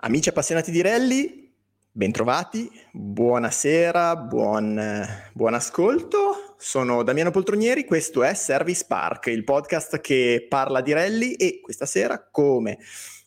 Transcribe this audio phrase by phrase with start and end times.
[0.00, 1.52] Amici appassionati di rally,
[1.90, 6.54] bentrovati, buonasera, buon, buon ascolto.
[6.56, 11.84] Sono Damiano Poltronieri, questo è Service Park, il podcast che parla di rally e questa
[11.84, 12.78] sera, come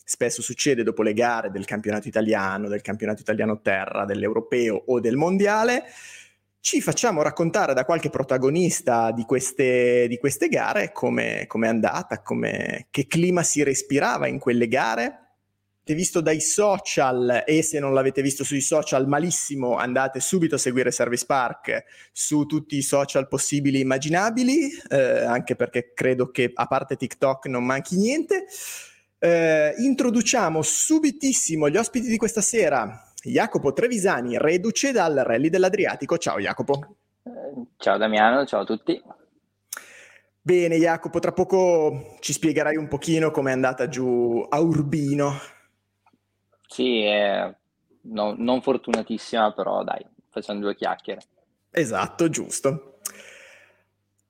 [0.05, 5.17] spesso succede dopo le gare del campionato italiano, del campionato italiano terra, dell'europeo o del
[5.17, 5.83] mondiale,
[6.61, 12.87] ci facciamo raccontare da qualche protagonista di queste, di queste gare come è andata, come,
[12.91, 15.30] che clima si respirava in quelle gare
[15.85, 20.91] visto dai social e se non l'avete visto sui social malissimo andate subito a seguire
[20.91, 26.65] Service Park su tutti i social possibili e immaginabili eh, anche perché credo che a
[26.65, 28.45] parte TikTok non manchi niente.
[29.19, 33.11] Eh, introduciamo subitissimo gli ospiti di questa sera.
[33.23, 36.17] Jacopo Trevisani reduce dal Rally dell'Adriatico.
[36.17, 36.95] Ciao Jacopo.
[37.77, 38.45] Ciao Damiano.
[38.45, 38.99] Ciao a tutti.
[40.43, 45.33] Bene Jacopo, tra poco ci spiegherai un pochino com'è andata giù a Urbino.
[46.71, 47.53] Sì, è
[48.03, 51.21] no, non fortunatissima, però dai, facciamo due chiacchiere.
[51.69, 52.99] Esatto, giusto.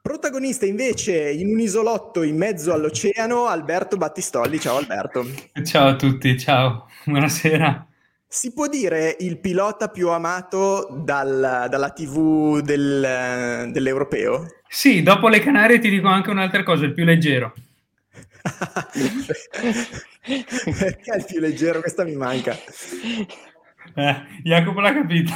[0.01, 4.59] Protagonista invece in un isolotto in mezzo all'oceano, Alberto Battistolli.
[4.59, 5.23] Ciao Alberto.
[5.63, 7.85] Ciao a tutti, ciao, buonasera.
[8.27, 14.47] Si può dire il pilota più amato dal, dalla TV del, dell'europeo?
[14.67, 17.53] Sì, dopo le Canarie ti dico anche un'altra cosa, il più leggero.
[20.21, 21.81] Perché è il più leggero?
[21.81, 22.55] Questa mi manca.
[23.95, 25.31] Eh, Jacopo l'ha capito.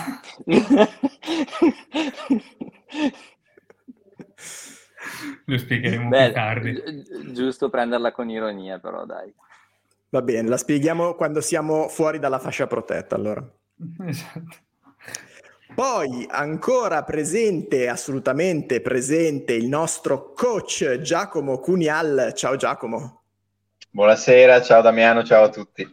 [5.46, 6.84] Lo spiegheremo Beh, più tardi.
[7.34, 9.34] Giusto prenderla con ironia, però dai.
[10.10, 13.46] Va bene, la spieghiamo quando siamo fuori dalla fascia protetta, allora.
[14.06, 14.58] Esatto.
[15.76, 22.32] Poi ancora presente, assolutamente presente, il nostro coach Giacomo Cunial.
[22.34, 23.24] Ciao Giacomo.
[23.90, 25.86] Buonasera, ciao Damiano, ciao a tutti.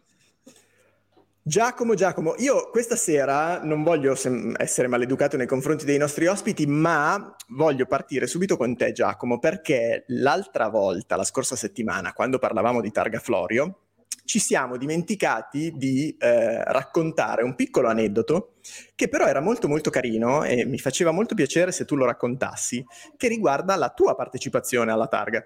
[1.42, 6.64] Giacomo, Giacomo, io questa sera non voglio sem- essere maleducato nei confronti dei nostri ospiti,
[6.64, 12.80] ma voglio partire subito con te, Giacomo, perché l'altra volta, la scorsa settimana, quando parlavamo
[12.80, 13.81] di Targa Florio,
[14.24, 18.54] ci siamo dimenticati di eh, raccontare un piccolo aneddoto
[18.94, 22.84] che però era molto molto carino e mi faceva molto piacere se tu lo raccontassi,
[23.16, 25.44] che riguarda la tua partecipazione alla Targa.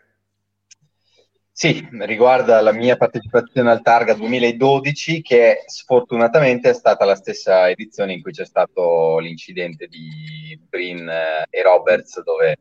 [1.51, 8.13] Sì, riguarda la mia partecipazione al Targa 2012, che sfortunatamente è stata la stessa edizione
[8.13, 12.59] in cui c'è stato l'incidente di Brin e Roberts, dove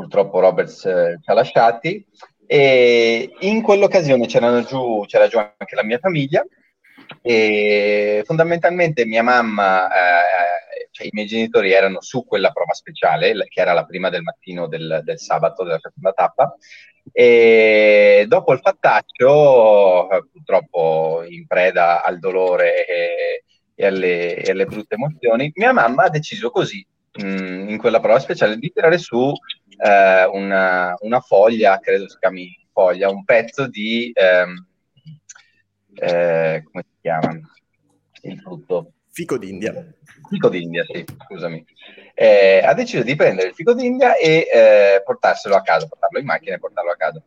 [0.00, 2.06] purtroppo Roberts eh, ci ha lasciati.
[2.52, 6.44] E in quell'occasione giù, c'era giù anche la mia famiglia
[7.22, 13.60] e fondamentalmente mia mamma, eh, cioè i miei genitori erano su quella prova speciale, che
[13.60, 16.56] era la prima del mattino del, del sabato della seconda tappa,
[17.12, 23.44] e dopo il fattaccio, eh, purtroppo in preda al dolore e,
[23.76, 28.00] e, alle, e alle, brutte emozioni, mia mamma ha deciso così, mh, mm, in quella
[28.00, 29.32] prova speciale, di tirare su
[29.82, 34.66] eh, una, una, foglia, credo si chiami foglia, un pezzo di, ehm,
[35.94, 37.38] eh, come si chiama?
[38.22, 38.92] Il frutto.
[39.12, 39.74] Fico d'India.
[40.28, 41.64] Fico d'India, sì, scusami
[42.22, 46.26] eh, ha deciso di prendere il fico d'India e eh, portarselo a casa, portarlo in
[46.26, 47.22] macchina e portarlo a casa.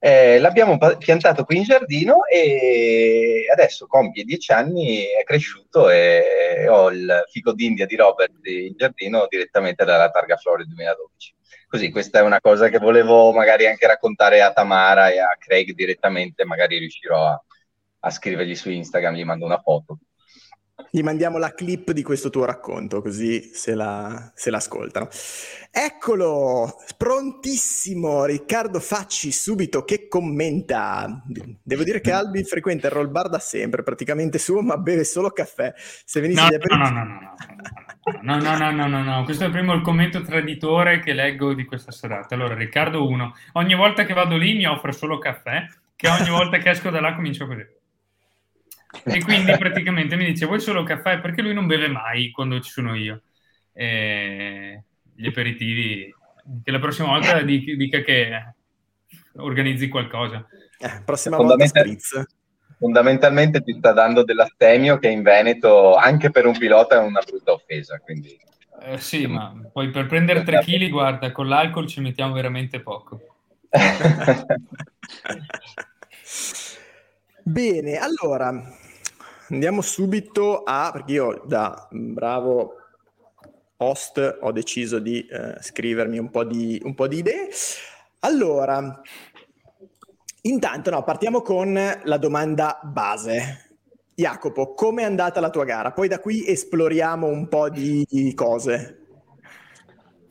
[0.00, 6.90] Eh, l'abbiamo piantato qui in giardino e adesso compie dieci anni, è cresciuto e ho
[6.90, 11.34] il fico d'India di Robert in giardino direttamente dalla Targa Flori 2012.
[11.68, 15.72] Così questa è una cosa che volevo magari anche raccontare a Tamara e a Craig
[15.72, 17.42] direttamente, magari riuscirò a,
[18.00, 19.98] a scrivergli su Instagram, gli mando una foto.
[20.90, 25.08] Gli mandiamo la clip di questo tuo racconto, così se, la, se l'ascoltano.
[25.70, 31.22] Eccolo, prontissimo, Riccardo Facci subito che commenta.
[31.62, 35.30] Devo dire che Albi frequenta il roll bar da sempre, praticamente suo, ma beve solo
[35.30, 35.72] caffè.
[35.76, 37.20] Se venisse no, no, no, no, no.
[37.20, 37.34] No,
[38.22, 41.64] no, no, no, no, no, questo è il primo il commento traditore che leggo di
[41.64, 42.34] questa serata.
[42.34, 46.58] Allora, Riccardo 1, ogni volta che vado lì mi offre solo caffè, che ogni volta
[46.58, 47.66] che esco da là comincio così.
[49.04, 51.20] E quindi praticamente mi dice vuoi solo caffè?
[51.20, 53.22] Perché lui non beve mai quando ci sono io.
[53.72, 56.14] E gli aperitivi,
[56.62, 58.54] che la prossima volta dica che
[59.36, 60.46] organizzi qualcosa.
[60.78, 62.24] Eh, prossima volta spritz.
[62.78, 67.52] Fondamentalmente ti sta dando dell'astemio che in Veneto, anche per un pilota, è una brutta
[67.52, 67.98] offesa.
[67.98, 68.38] Quindi...
[68.82, 73.20] Eh, sì, ma poi per prendere 3 kg, guarda, con l'alcol ci mettiamo veramente poco.
[77.42, 78.52] Bene, allora
[79.50, 82.74] andiamo subito a, perché io da bravo
[83.78, 87.48] host ho deciso di eh, scrivermi un po' di, un po' di idee.
[88.20, 89.00] Allora,
[90.46, 93.78] Intanto, no, partiamo con la domanda base.
[94.14, 95.90] Jacopo, come è andata la tua gara?
[95.90, 99.06] Poi da qui esploriamo un po' di cose.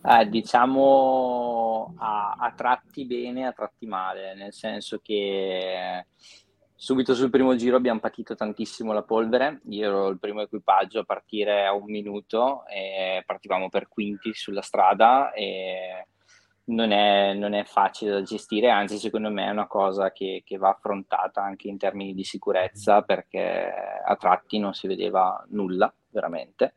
[0.01, 6.05] Eh, diciamo a, a, tratti bene, a tratti male, nel senso che
[6.73, 9.59] subito sul primo giro abbiamo patito tantissimo la polvere.
[9.67, 14.61] Io ero il primo equipaggio a partire a un minuto e partivamo per quinti sulla
[14.61, 16.07] strada e
[16.65, 20.57] non è, non è, facile da gestire, anzi secondo me è una cosa che, che,
[20.57, 23.71] va affrontata anche in termini di sicurezza perché
[24.03, 26.75] a tratti non si vedeva nulla veramente.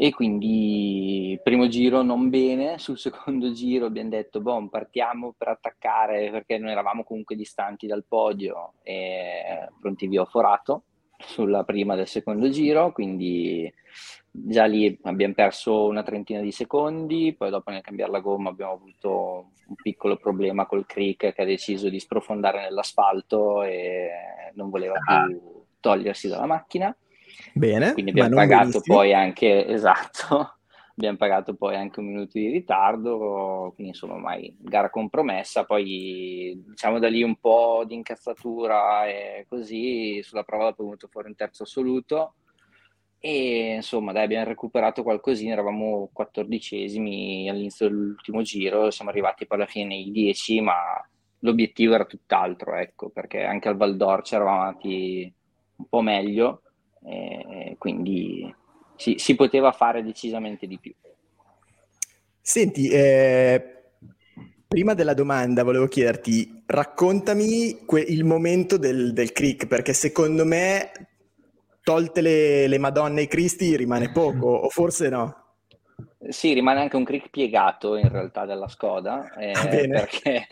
[0.00, 6.30] E quindi primo giro non bene, sul secondo giro abbiamo detto boh, partiamo per attaccare
[6.30, 10.84] perché noi eravamo comunque distanti dal podio e pronti via ho forato
[11.18, 13.72] sulla prima del secondo giro, quindi
[14.30, 18.72] già lì abbiamo perso una trentina di secondi, poi dopo nel cambiare la gomma abbiamo
[18.72, 24.08] avuto un piccolo problema col Creek che ha deciso di sprofondare nell'asfalto e
[24.54, 25.24] non voleva ah.
[25.24, 26.94] più togliersi dalla macchina.
[27.52, 27.92] Bene.
[27.92, 28.96] Quindi abbiamo pagato benissimo.
[28.96, 30.56] poi anche, esatto,
[30.96, 36.98] abbiamo pagato poi anche un minuto di ritardo, quindi insomma mai gara compromessa, poi diciamo
[36.98, 41.34] da lì un po' di incazzatura e così, sulla prova dopo è venuto fuori un
[41.34, 42.34] terzo assoluto
[43.20, 49.66] e insomma, dai, abbiamo recuperato qualcosina, eravamo quattordicesimi all'inizio dell'ultimo giro, siamo arrivati poi alla
[49.66, 50.74] fine nei dieci, ma
[51.40, 55.32] l'obiettivo era tutt'altro, ecco, perché anche al Valdor ci eravamo andati
[55.76, 56.62] un po' meglio,
[57.78, 58.54] quindi
[58.96, 60.92] si, si poteva fare decisamente di più.
[62.40, 63.90] Senti, eh,
[64.66, 70.90] prima della domanda volevo chiederti, raccontami que- il momento del, del crick, perché secondo me
[71.88, 75.44] tolte le, le Madonne e i Cristi rimane poco, o forse no?
[76.28, 80.46] Sì, rimane anche un crick piegato in realtà della Skoda, eh, ah, perché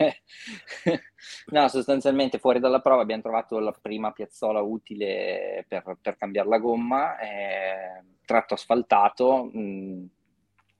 [1.51, 6.57] no, sostanzialmente fuori dalla prova abbiamo trovato la prima piazzola utile per, per cambiare la
[6.57, 10.05] gomma, eh, tratto asfaltato, mh, mm,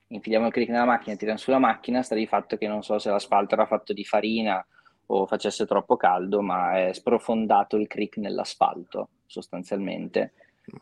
[0.08, 3.10] infiliamo il crick nella macchina, tiriamo sulla macchina, sta di fatto che non so se
[3.10, 4.66] l'asfalto era fatto di farina
[5.06, 10.32] o facesse troppo caldo, ma è sprofondato il crick nell'asfalto sostanzialmente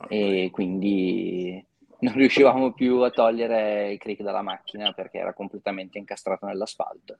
[0.09, 1.65] e quindi
[1.99, 7.19] non riuscivamo più a togliere il crick dalla macchina perché era completamente incastrato nell'asfalto.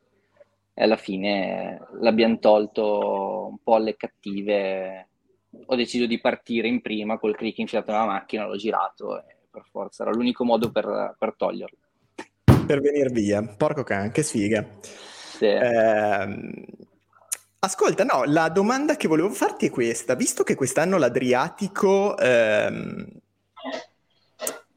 [0.75, 5.09] E alla fine l'abbiamo tolto un po' alle cattive.
[5.67, 9.65] Ho deciso di partire in prima col crick infilato nella macchina, l'ho girato e per
[9.71, 11.79] forza era l'unico modo per, per toglierlo.
[12.67, 14.67] Per venire via, porco can, che sfiga.
[14.83, 15.47] Sì.
[15.47, 16.65] Eh,
[17.67, 20.15] Ascolta, no, la domanda che volevo farti è questa.
[20.15, 22.17] Visto che quest'anno l'Adriatico...
[22.17, 23.09] Ehm,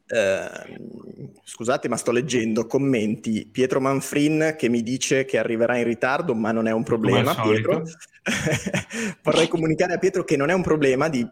[0.07, 3.45] ehm, scusate, ma sto leggendo commenti.
[3.45, 7.83] Pietro Manfrin che mi dice che arriverà in ritardo, ma non è un problema, Pietro.
[9.21, 11.27] Vorrei comunicare a Pietro che non è un problema di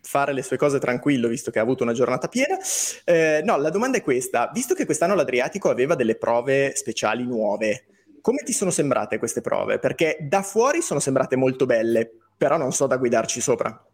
[0.00, 2.56] fare le sue cose tranquillo, visto che ha avuto una giornata piena.
[3.04, 4.50] Eh, no, la domanda è questa.
[4.50, 7.84] Visto che quest'anno l'Adriatico aveva delle prove speciali nuove,
[8.22, 9.78] come ti sono sembrate queste prove?
[9.78, 13.86] Perché da fuori sono sembrate molto belle, però non so da guidarci sopra.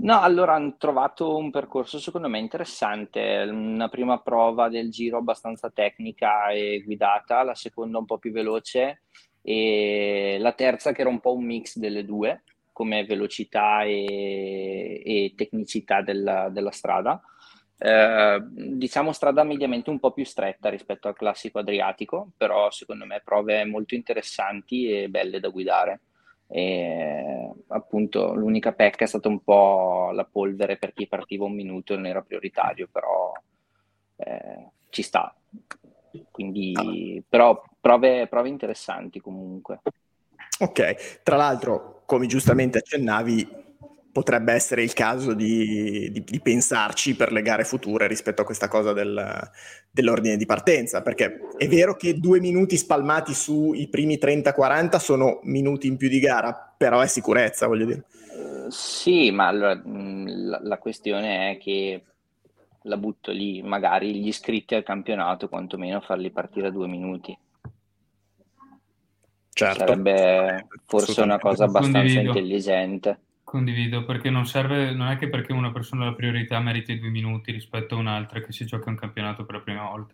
[0.00, 5.70] No, allora hanno trovato un percorso secondo me interessante, una prima prova del giro abbastanza
[5.70, 9.00] tecnica e guidata, la seconda un po' più veloce
[9.42, 15.32] e la terza che era un po' un mix delle due come velocità e, e
[15.36, 17.20] tecnicità della, della strada.
[17.80, 23.22] Eh, diciamo strada mediamente un po' più stretta rispetto al classico adriatico, però secondo me
[23.24, 26.00] prove molto interessanti e belle da guidare.
[26.50, 31.92] E, appunto l'unica pecca è stata un po' la polvere per chi partiva un minuto
[31.92, 33.32] e non era prioritario, però
[34.16, 35.32] eh, ci sta.
[36.30, 39.82] Quindi, però prove, prove interessanti comunque.
[40.60, 43.66] Ok, tra l'altro, come giustamente accennavi,
[44.12, 48.68] potrebbe essere il caso di, di, di, pensarci per le gare future rispetto a questa
[48.68, 49.50] cosa del,
[49.90, 55.86] dell'ordine di partenza, perché è vero che due minuti spalmati sui primi 30-40 sono minuti
[55.86, 58.04] in più di gara, però è sicurezza, voglio dire.
[58.68, 62.02] Sì, ma allora, la, la questione è che
[62.82, 67.36] la butto lì, magari gli iscritti al campionato, quantomeno farli partire a due minuti.
[69.50, 69.78] Certo.
[69.78, 73.20] Sarebbe forse una cosa abbastanza intelligente.
[73.48, 76.98] Condivido, perché non serve, non è che perché una persona ha la priorità merita i
[76.98, 80.12] due minuti rispetto a un'altra che si gioca un campionato per la prima volta.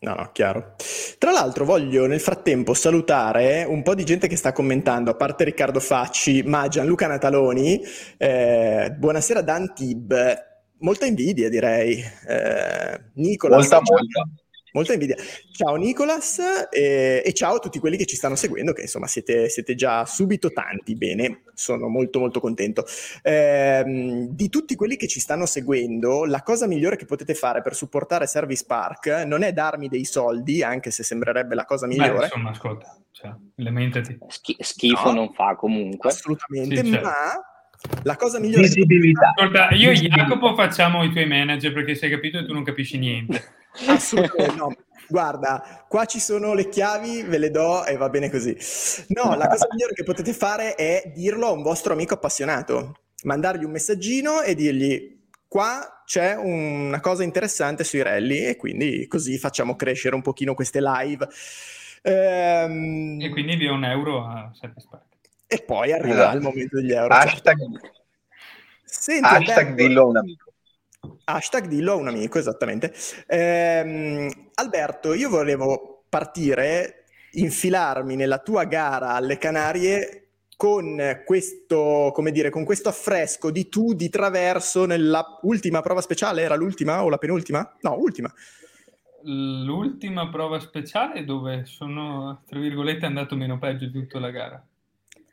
[0.00, 0.76] No, no, chiaro.
[1.18, 5.44] Tra l'altro voglio nel frattempo salutare un po' di gente che sta commentando, a parte
[5.44, 7.82] Riccardo Facci, ma Gianluca Nataloni.
[8.16, 10.14] Eh, buonasera Dantib,
[10.78, 12.02] molta invidia direi.
[12.28, 13.56] Eh, Nicola.
[13.56, 14.24] Molta, molta.
[14.72, 15.16] Molta invidia.
[15.50, 19.48] Ciao Nicolas e, e, ciao a tutti quelli che ci stanno seguendo, che insomma siete,
[19.48, 22.84] siete già subito tanti, bene, sono molto molto contento.
[23.22, 27.74] Eh, di tutti quelli che ci stanno seguendo, la cosa migliore che potete fare per
[27.74, 32.16] supportare Service Park non è darmi dei soldi, anche se sembrerebbe la cosa migliore.
[32.16, 34.18] Beh, insomma, ascolta, cioè, lamentati.
[34.28, 36.10] Schi- schifo no, non fa comunque.
[36.10, 37.06] Assolutamente, sì, certo.
[37.06, 37.12] ma
[38.02, 39.32] la cosa migliore visibilità.
[39.34, 42.98] Ascolta, io e Jacopo facciamo i tuoi manager perché sei capito e tu non capisci
[42.98, 43.42] niente.
[43.86, 44.74] Assolutamente no.
[45.08, 48.56] Guarda, qua ci sono le chiavi, ve le do e va bene così.
[49.08, 53.64] No, la cosa migliore che potete fare è dirlo a un vostro amico appassionato, mandargli
[53.64, 59.76] un messaggino e dirgli qua c'è una cosa interessante sui rally e quindi così facciamo
[59.76, 61.28] crescere un pochino queste live.
[62.02, 63.18] Ehm...
[63.20, 65.11] E quindi dia un euro a Park.
[65.52, 66.36] E poi arriva esatto.
[66.36, 67.12] il momento degli euro.
[67.12, 67.58] Hashtag,
[68.84, 70.52] Senti, hashtag Alberto, dillo a un amico.
[71.24, 72.94] Hashtag dillo a un amico, esattamente.
[73.26, 82.48] Ehm, Alberto, io volevo partire, infilarmi nella tua gara alle Canarie con questo, come dire,
[82.48, 87.18] con questo affresco di tu di traverso nella ultima prova speciale, era l'ultima o la
[87.18, 87.76] penultima?
[87.82, 88.32] No, ultima.
[89.24, 94.66] L'ultima prova speciale dove sono, tra virgolette, andato meno peggio di tutta la gara.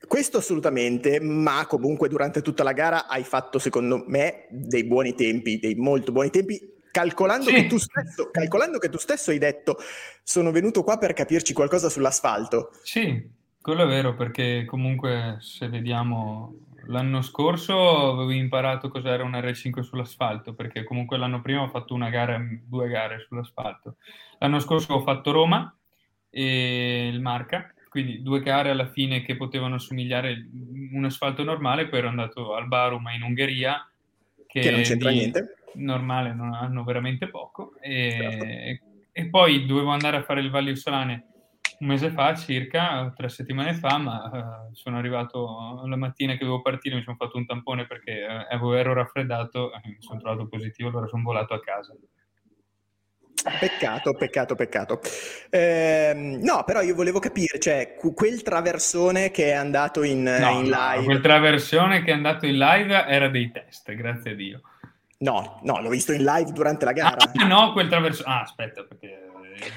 [0.09, 5.59] Questo assolutamente, ma comunque durante tutta la gara hai fatto, secondo me, dei buoni tempi,
[5.59, 7.53] dei molto buoni tempi, calcolando, sì.
[7.53, 9.77] che, tu stesso, calcolando che tu stesso hai detto
[10.23, 12.71] sono venuto qua per capirci qualcosa sull'asfalto.
[12.81, 13.23] Sì,
[13.61, 16.55] quello è vero, perché comunque se vediamo
[16.87, 22.09] l'anno scorso avevo imparato cos'era un R5 sull'asfalto, perché comunque l'anno prima ho fatto una
[22.09, 23.97] gara, due gare sull'asfalto.
[24.39, 25.71] L'anno scorso ho fatto Roma
[26.31, 30.47] e il Marca quindi due gare alla fine che potevano assomigliare
[30.93, 33.89] un asfalto normale, poi ero andato al Barum in Ungheria,
[34.47, 35.55] che, che non c'entra niente.
[35.73, 37.73] Normale, non hanno veramente poco.
[37.81, 38.85] E, certo.
[39.11, 41.25] e, poi dovevo andare a fare il Valle Solane
[41.79, 46.61] un mese fa circa, tre settimane fa, ma uh, sono arrivato la mattina che dovevo
[46.61, 51.07] partire, mi sono fatto un tampone perché uh, ero raffreddato, mi sono trovato positivo, allora
[51.07, 51.95] sono volato a casa.
[53.59, 55.01] Peccato, peccato, peccato.
[55.49, 60.63] Eh, no, però io volevo capire, cioè, quel traversone che è andato in, no, in
[60.63, 60.97] live...
[60.97, 64.61] No, quel traversone che è andato in live era dei test, grazie a Dio.
[65.19, 67.17] No, no, l'ho visto in live durante la gara.
[67.35, 68.33] Ah, no, quel traversone...
[68.33, 69.28] Ah, aspetta, perché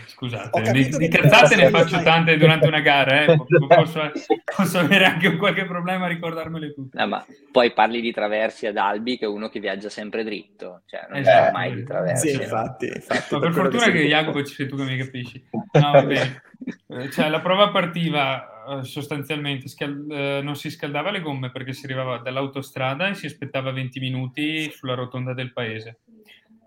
[0.07, 3.37] Scusate, di, di cazzate ne faccio tante durante una gara, eh.
[3.67, 4.13] posso,
[4.57, 6.99] posso, avere anche qualche problema a ricordarmele tutte.
[6.99, 10.83] No, ma poi parli di traversi ad Albi, che è uno che viaggia sempre dritto,
[10.87, 11.45] cioè non esatto.
[11.47, 12.29] sa mai di traversi.
[12.29, 15.45] Sì, infatti, infatti ma per, fortuna che, che Jacopo ci sei tu che mi capisci.
[15.73, 16.43] No, va bene.
[16.89, 21.73] Eh, cioè, la prova partiva eh, sostanzialmente scal- eh, non si scaldava le gomme perché
[21.73, 26.01] si arrivava dall'autostrada e si aspettava 20 minuti sulla rotonda del paese.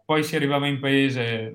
[0.06, 1.52] Poi si arrivava in paese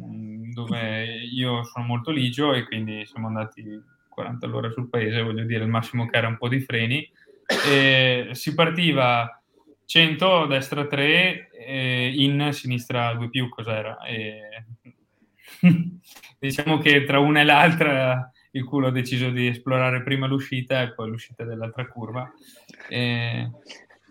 [0.52, 3.62] dove io sono molto ligio e quindi siamo andati
[4.08, 7.08] 40 all'ora sul paese, voglio dire, il massimo che era un po' di freni.
[7.66, 9.42] E si partiva
[9.84, 13.98] 100, destra 3, in sinistra 2 più, cos'era?
[14.04, 14.64] E...
[16.38, 20.92] diciamo che tra una e l'altra il culo ha deciso di esplorare prima l'uscita e
[20.92, 22.30] poi l'uscita dell'altra curva.
[22.88, 23.50] E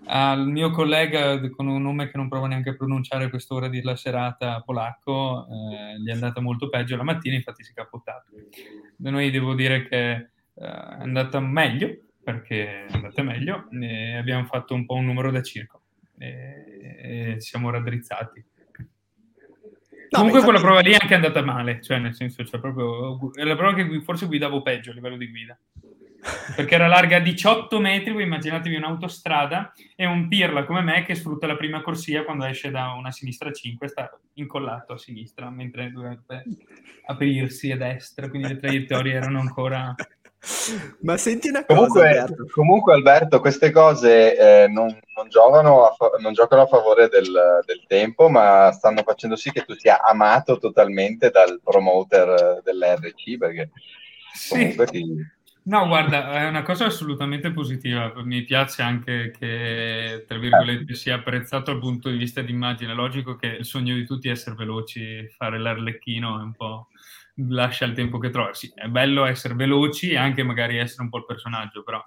[0.06, 4.62] al mio collega con un nome che non provo neanche a pronunciare quest'ora della serata
[4.62, 8.32] polacco, eh, gli è andata molto peggio la mattina, infatti si è capottato.
[8.96, 10.66] Da noi devo dire che eh, è
[11.00, 15.82] andata meglio, perché è andata meglio, e abbiamo fatto un po' un numero da circo
[16.18, 18.46] e, e siamo raddrizzati.
[20.12, 23.44] No, Comunque quella prova lì è anche andata male, cioè nel senso, cioè proprio, è
[23.44, 25.56] la prova che forse guidavo peggio a livello di guida
[26.56, 31.48] perché era larga 18 metri, voi immaginatevi un'autostrada e un pirla come me che sfrutta
[31.48, 36.44] la prima corsia quando esce da una sinistra 5, sta incollato a sinistra mentre dovrebbe
[37.06, 39.96] aprirsi a destra, quindi le traiettorie erano ancora...
[41.02, 42.46] Ma senti una cosa, comunque, Alberto.
[42.54, 47.30] Comunque, Alberto, queste cose eh, non, non, giocano fa- non, giocano a favore del,
[47.66, 53.72] del, tempo, ma stanno facendo sì che tu sia amato totalmente dal promoter dell'RC, perché
[54.48, 54.92] comunque sì.
[54.94, 55.26] ti
[55.70, 58.12] No, guarda, è una cosa assolutamente positiva.
[58.24, 62.94] Mi piace anche che, tra virgolette, sia apprezzato dal punto di vista di immagine.
[62.94, 66.88] È logico che il sogno di tutti è essere veloci, fare l'arlecchino è un po'
[67.50, 68.52] lascia il tempo che trova.
[68.56, 72.04] Sì, è bello essere veloci e anche magari essere un po' il personaggio, però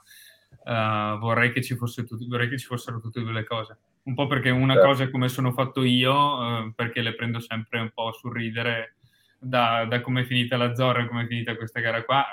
[0.64, 3.78] uh, vorrei, che ci tutti, vorrei, che ci fossero tutte e due le cose.
[4.02, 4.88] Un po' perché una certo.
[4.88, 8.96] cosa è come sono fatto io, uh, perché le prendo sempre un po' sul ridere
[9.38, 12.24] da, da come è finita la Zorra come è finita questa gara qua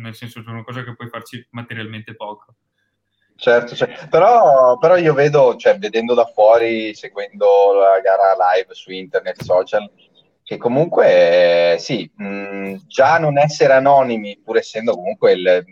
[0.00, 2.54] nel senso sono cose che puoi farci materialmente poco.
[3.36, 4.06] Certo, certo.
[4.08, 9.90] Però, però, io vedo, cioè, vedendo da fuori, seguendo la gara live su internet, social,
[10.42, 15.64] che comunque sì, mh, già non essere anonimi, pur essendo comunque il,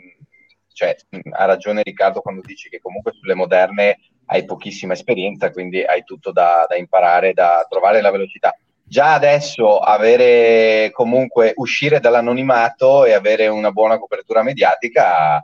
[0.72, 0.96] cioè,
[1.30, 6.32] ha ragione Riccardo quando dici che comunque sulle moderne hai pochissima esperienza, quindi hai tutto
[6.32, 8.56] da, da imparare, da trovare la velocità.
[8.92, 15.42] Già adesso avere comunque uscire dall'anonimato e avere una buona copertura mediatica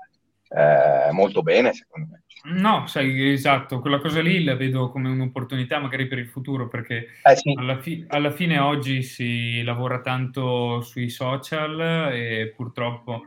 [0.50, 2.23] eh, molto bene, secondo me.
[2.61, 7.07] No, sai, esatto, quella cosa lì la vedo come un'opportunità magari per il futuro, perché
[7.23, 7.55] eh sì.
[7.57, 13.23] alla, fi- alla, fine oggi si lavora tanto sui social e purtroppo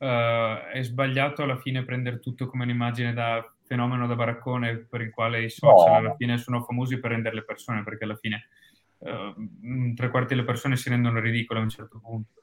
[0.00, 0.06] uh,
[0.70, 5.44] è sbagliato alla fine prendere tutto come un'immagine da fenomeno da baraccone per il quale
[5.44, 5.96] i social no.
[5.96, 8.48] alla fine sono famosi per rendere le persone, perché alla fine
[9.02, 12.42] uh, tre quarti delle persone si rendono ridicole a un certo punto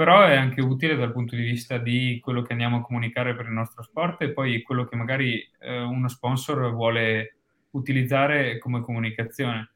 [0.00, 3.44] però è anche utile dal punto di vista di quello che andiamo a comunicare per
[3.44, 7.36] il nostro sport e poi quello che magari eh, uno sponsor vuole
[7.72, 9.72] utilizzare come comunicazione.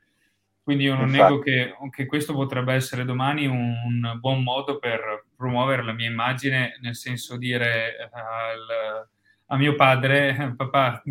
[0.62, 1.22] Quindi io non Infatti.
[1.22, 6.08] nego che, che, questo potrebbe essere domani un, un, buon modo per promuovere la mia
[6.08, 9.06] immagine, nel senso dire al,
[9.48, 11.02] a mio padre, papà,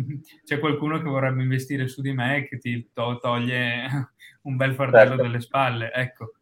[0.42, 4.13] c'è qualcuno che vorrebbe investire su di me e che ti to- toglie
[4.44, 5.22] un bel fardello certo.
[5.22, 5.92] dalle spalle.
[5.92, 6.32] Ecco,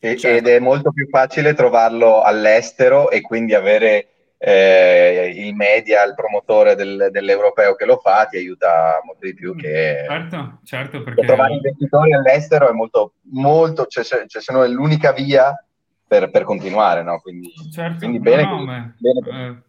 [0.00, 0.36] e, certo.
[0.36, 6.74] Ed è molto più facile trovarlo all'estero e quindi avere eh, il media, il promotore
[6.74, 10.04] del, dell'europeo che lo fa, ti aiuta molto di più che...
[10.06, 11.24] Certo, certo, perché...
[11.24, 15.54] Trovare investitori all'estero è molto, molto, cioè, cioè, sono l'unica via
[16.06, 17.20] per, per continuare, no?
[17.20, 19.46] Quindi, certo, quindi bene, no, bene, bene.
[19.46, 19.63] Eh...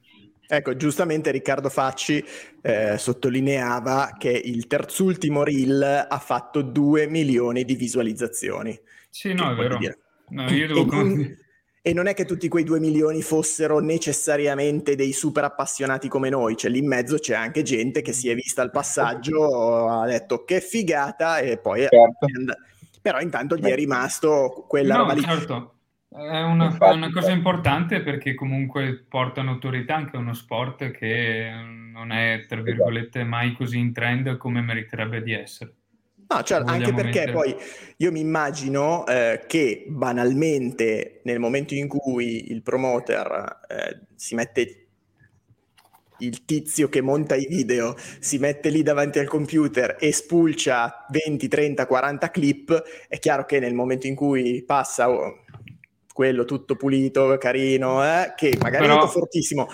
[0.48, 2.24] Ecco, giustamente Riccardo Facci
[2.62, 8.80] eh, sottolineava che il terzultimo reel ha fatto 2 milioni di visualizzazioni.
[9.10, 9.78] Sì, no, è vero.
[9.78, 10.00] Dire,
[10.30, 10.82] No, io devo...
[10.82, 11.38] e, non,
[11.82, 16.56] e non è che tutti quei due milioni fossero necessariamente dei super appassionati come noi,
[16.56, 20.44] cioè lì in mezzo c'è anche gente che si è vista il passaggio, ha detto
[20.44, 21.82] che figata e poi...
[21.82, 22.28] Certo.
[23.02, 25.22] Però intanto gli è rimasto quella no, roba lì.
[25.22, 25.75] Certo.
[26.16, 31.52] È una, Infatti, una, cosa importante perché comunque porta notorietà anche a uno sport che
[31.92, 35.74] non è, tra virgolette, mai così in trend come meriterebbe di essere.
[36.28, 37.32] No, cioè, anche perché mettere.
[37.34, 37.56] poi
[37.98, 44.86] io mi immagino eh, che banalmente nel momento in cui il promoter eh, si mette
[46.20, 51.48] il tizio che monta i video si mette lì davanti al computer e spulcia 20,
[51.48, 55.44] 30, 40 clip, è chiaro che nel momento in cui passa oh,
[56.16, 59.68] quello tutto pulito, carino, eh, che magari però, è fortissimo,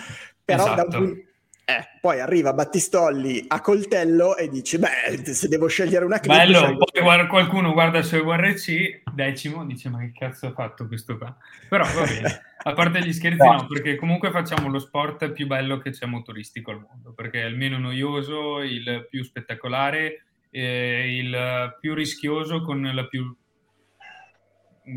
[0.43, 0.89] però esatto.
[0.89, 1.21] da un esatto.
[1.65, 6.35] eh, poi arriva Battistolli a coltello e dice: Beh, se devo scegliere una clip.
[6.35, 10.87] Bello, poi guarda, qualcuno guarda il suo URC, decimo, dice: Ma che cazzo ha fatto
[10.87, 11.37] questo qua?
[11.69, 13.53] Però va bene, a parte gli scherzi, no.
[13.53, 17.45] no, perché comunque facciamo lo sport più bello che c'è motoristico al mondo, perché è
[17.45, 23.31] il meno noioso, il più spettacolare, eh, il più rischioso con la più.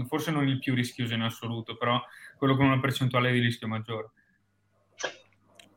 [0.09, 2.01] Forse non il più rischioso in assoluto, però
[2.37, 4.11] quello con una percentuale di rischio maggiore.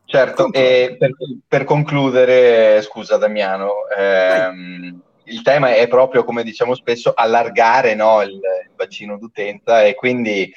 [0.06, 1.12] Certo, e per,
[1.46, 8.32] per, concludere, scusa Damiano, ehm, il tema è proprio, come diciamo spesso, allargare no, il,
[8.32, 10.50] il, bacino d'utenza e quindi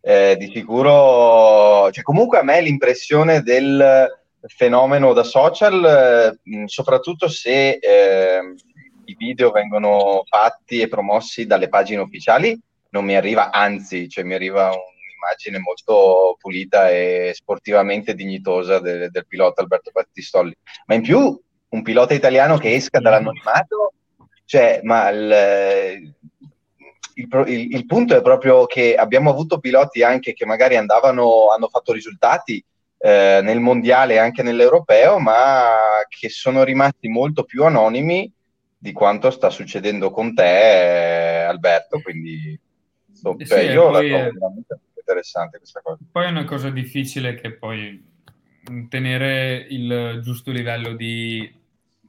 [0.00, 4.08] eh, di sicuro, cioè comunque a me l'impressione del
[4.48, 8.54] fenomeno da social, eh, soprattutto se eh,
[9.04, 12.58] i video vengono fatti e promossi dalle pagine ufficiali,
[12.90, 19.10] non mi arriva, anzi, cioè mi arriva un un'immagine molto pulita e sportivamente dignitosa del,
[19.10, 20.56] del pilota Alberto Battistolli.
[20.86, 23.92] Ma in più un pilota italiano che esca dall'anonimato,
[24.44, 26.14] cioè, ma il,
[27.14, 31.68] il, il, il, punto è proprio che abbiamo avuto piloti anche che magari andavano, hanno
[31.68, 32.64] fatto risultati
[32.98, 38.30] eh, nel mondiale e anche nell'europeo, ma che sono rimasti molto più anonimi
[38.78, 42.00] di quanto sta succedendo con te, Alberto.
[42.00, 42.58] Quindi
[43.34, 45.98] cioè, sì, io la trovo veramente interessante questa cosa.
[46.10, 48.04] Poi è una cosa difficile che poi
[48.88, 51.52] tenere il giusto livello di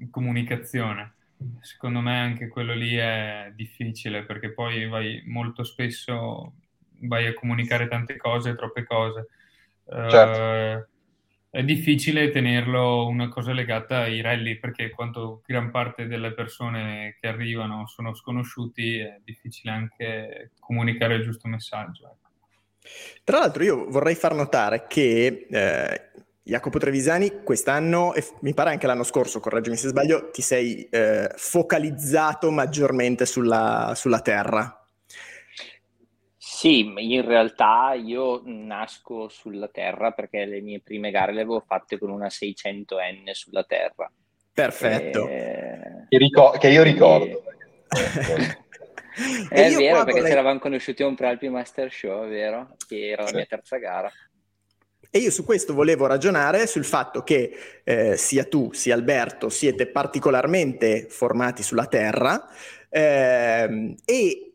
[0.09, 1.13] comunicazione.
[1.61, 6.53] Secondo me anche quello lì è difficile perché poi vai molto spesso
[7.01, 9.27] vai a comunicare tante cose, troppe cose.
[9.87, 10.41] Certo.
[10.41, 10.96] Uh,
[11.57, 17.25] è difficile tenerlo una cosa legata ai rally perché quanto gran parte delle persone che
[17.27, 22.05] arrivano sono sconosciuti è difficile anche comunicare il giusto messaggio.
[22.05, 22.89] Ecco.
[23.23, 26.01] Tra l'altro io vorrei far notare che eh,
[26.43, 31.31] Jacopo Trevisani quest'anno, e mi pare anche l'anno scorso, correggimi se sbaglio, ti sei eh,
[31.35, 34.86] focalizzato maggiormente sulla, sulla terra.
[36.57, 41.99] Sì, in realtà io nasco sulla terra perché le mie prime gare le avevo fatte
[41.99, 44.11] con una 600N sulla terra.
[44.53, 45.27] Perfetto.
[45.27, 46.07] E...
[46.09, 47.43] Che, ricor- che io ricordo.
[49.49, 49.49] E...
[49.49, 50.25] È vero, perché vorrei...
[50.25, 52.75] ci eravamo conosciuti a un Pralpi Master Show, è vero?
[52.87, 54.11] Che era la mia terza gara.
[55.09, 59.87] E io su questo volevo ragionare sul fatto che eh, sia tu sia Alberto siete
[59.87, 62.47] particolarmente formati sulla terra
[62.91, 64.47] eh, e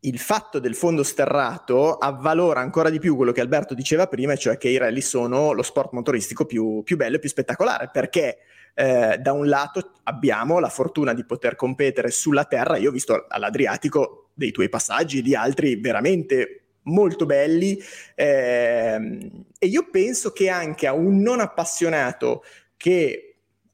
[0.00, 4.56] il fatto del fondo sterrato avvalora ancora di più quello che Alberto diceva prima, cioè
[4.56, 8.38] che i rally sono lo sport motoristico più, più bello e più spettacolare, perché
[8.74, 13.26] eh, da un lato abbiamo la fortuna di poter competere sulla terra, io ho visto
[13.28, 17.78] all'Adriatico dei tuoi passaggi, di altri veramente molto belli
[18.14, 22.44] eh, e io penso che anche a un non appassionato
[22.76, 23.27] che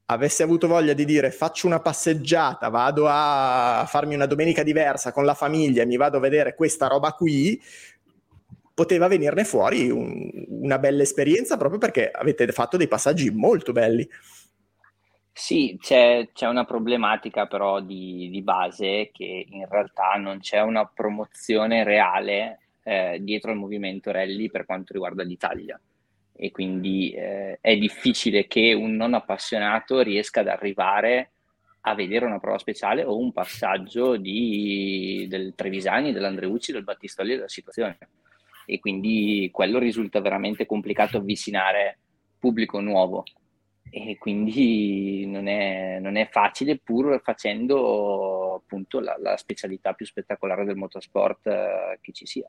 [0.06, 5.24] avesse avuto voglia di dire faccio una passeggiata, vado a farmi una domenica diversa con
[5.24, 7.60] la famiglia e mi vado a vedere questa roba qui,
[8.74, 14.06] poteva venirne fuori un, una bella esperienza proprio perché avete fatto dei passaggi molto belli.
[15.36, 20.86] Sì, c'è, c'è una problematica però di, di, base che in realtà non c'è una
[20.86, 25.80] promozione reale eh, dietro al movimento rally per quanto riguarda l'Italia
[26.36, 31.30] e quindi eh, è difficile che un non appassionato riesca ad arrivare
[31.86, 37.48] a vedere una prova speciale o un passaggio di, del Trevisani, dell'Andreucci, del Battistoli della
[37.48, 37.98] situazione.
[38.66, 41.98] E quindi quello risulta veramente complicato avvicinare
[42.38, 43.24] pubblico nuovo.
[43.90, 50.64] E quindi non è, non è facile, pur facendo appunto la, la, specialità più spettacolare
[50.64, 52.48] del motorsport eh, che ci sia.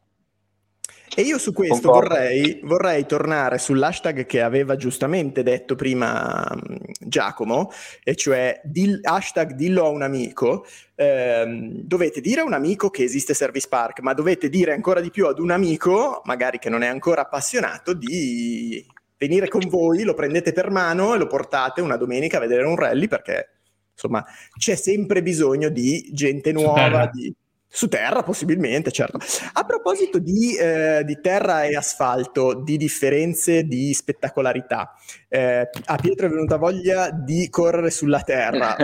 [1.17, 7.71] E io su questo vorrei, vorrei, tornare sull'hashtag che aveva giustamente detto prima um, Giacomo,
[8.03, 10.65] e cioè dil, hashtag dillo a un amico.
[10.93, 15.09] Eh, dovete dire a un amico che esiste Service Park, ma dovete dire ancora di
[15.09, 18.85] più ad un amico, magari che non è ancora appassionato, di
[19.17, 22.75] venire con voi, lo prendete per mano e lo portate una domenica a vedere un
[22.75, 23.51] rally perché
[23.93, 24.25] insomma
[24.57, 27.33] c'è sempre bisogno di gente nuova, di
[27.75, 29.19] su terra, possibilmente, certo.
[29.51, 34.95] A proposito di, eh, di, terra e asfalto, di differenze di spettacolarità,
[35.27, 38.77] eh, a Pietro è venuta voglia di correre sulla terra.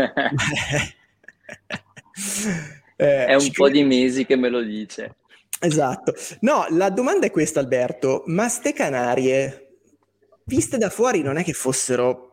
[2.98, 5.16] eh, è un po' di mesi che me lo dice.
[5.62, 6.14] Esatto.
[6.42, 8.24] No, la domanda è questa, Alberto.
[8.26, 9.78] Ma ste Canarie,
[10.44, 12.28] viste da fuori, non è che fossero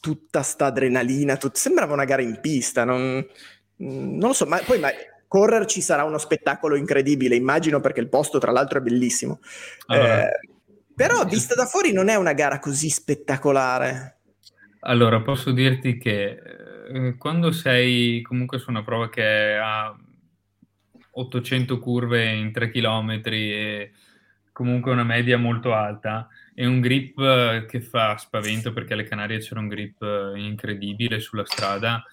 [0.00, 1.56] tutta sta adrenalina, tut...
[1.56, 3.26] sembrava una gara in pista, non,
[3.78, 4.92] non lo so, ma poi ma
[5.32, 9.40] correrci sarà uno spettacolo incredibile, immagino perché il posto tra l'altro è bellissimo.
[9.86, 10.40] Allora, eh,
[10.94, 14.18] però vista da fuori non è una gara così spettacolare.
[14.80, 16.38] Allora, posso dirti che
[16.86, 19.96] eh, quando sei comunque su una prova che ha
[21.12, 23.92] 800 curve in 3 km e
[24.52, 29.60] comunque una media molto alta e un grip che fa spavento perché alle Canarie c'era
[29.60, 30.02] un grip
[30.36, 32.04] incredibile sulla strada,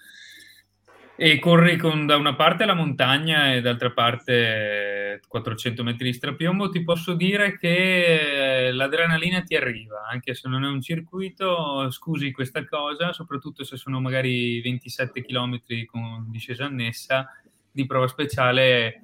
[1.22, 6.70] e corri con da una parte la montagna e d'altra parte 400 metri di strapiombo,
[6.70, 12.32] ti posso dire che eh, l'adrenalina ti arriva, anche se non è un circuito, scusi
[12.32, 17.30] questa cosa, soprattutto se sono magari 27 km con discesa annessa
[17.70, 19.02] di prova speciale,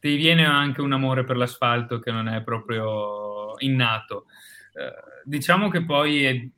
[0.00, 4.24] ti viene anche un amore per l'asfalto che non è proprio innato.
[4.72, 6.48] Eh, diciamo che poi è,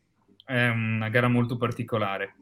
[0.45, 2.37] è una gara molto particolare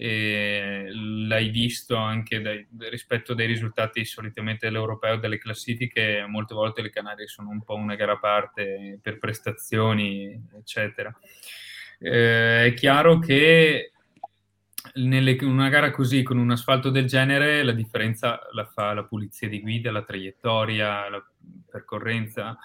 [0.00, 7.26] l'hai visto anche dai, rispetto ai risultati solitamente dell'europeo delle classifiche, molte volte le Canarie
[7.26, 11.12] sono un po' una gara a parte per prestazioni, eccetera.
[11.98, 13.92] Eh, è chiaro che
[14.94, 19.48] nelle, una gara così, con un asfalto del genere, la differenza la fa la pulizia
[19.48, 21.24] di guida, la traiettoria, la
[21.68, 22.56] percorrenza,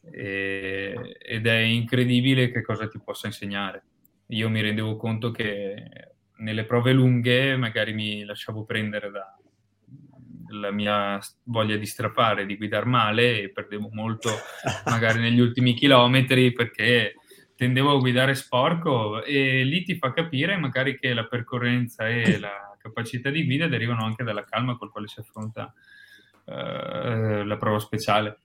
[0.00, 3.84] e, ed è incredibile che cosa ti possa insegnare.
[4.28, 11.76] Io mi rendevo conto che nelle prove lunghe magari mi lasciavo prendere dalla mia voglia
[11.76, 14.30] di strapare, di guidare male e perdevo molto
[14.86, 17.14] magari negli ultimi chilometri perché
[17.56, 22.76] tendevo a guidare sporco e lì ti fa capire magari che la percorrenza e la
[22.78, 25.72] capacità di guida derivano anche dalla calma con la quale si affronta
[26.44, 28.38] uh, la prova speciale.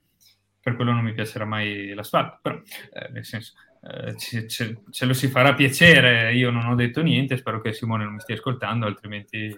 [0.61, 5.05] Per quello non mi piacerà mai l'asfalto, però eh, nel senso eh, ce, ce, ce,
[5.05, 6.33] lo si farà piacere.
[6.33, 9.55] Io non ho detto niente, spero che Simone non mi stia ascoltando, altrimenti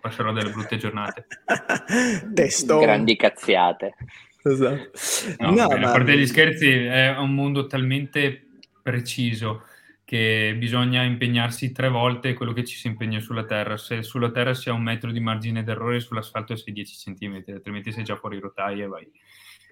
[0.00, 1.26] passerò delle brutte giornate.
[2.32, 2.78] Testo.
[2.78, 3.94] Grandi cazziate.
[4.42, 4.90] Esatto.
[5.38, 5.88] No, no, bene, ma...
[5.88, 8.46] A parte gli scherzi, è un mondo talmente
[8.80, 9.64] preciso
[10.04, 13.76] che bisogna impegnarsi tre volte quello che ci si impegna sulla terra.
[13.76, 17.90] Se sulla terra si ha un metro di margine d'errore, sull'asfalto sei 10 cm, altrimenti
[17.90, 19.10] sei già fuori rotaia e vai.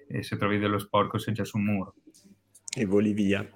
[0.09, 1.93] E se trovi dello sporco sei già su un muro
[2.75, 3.47] e voli via.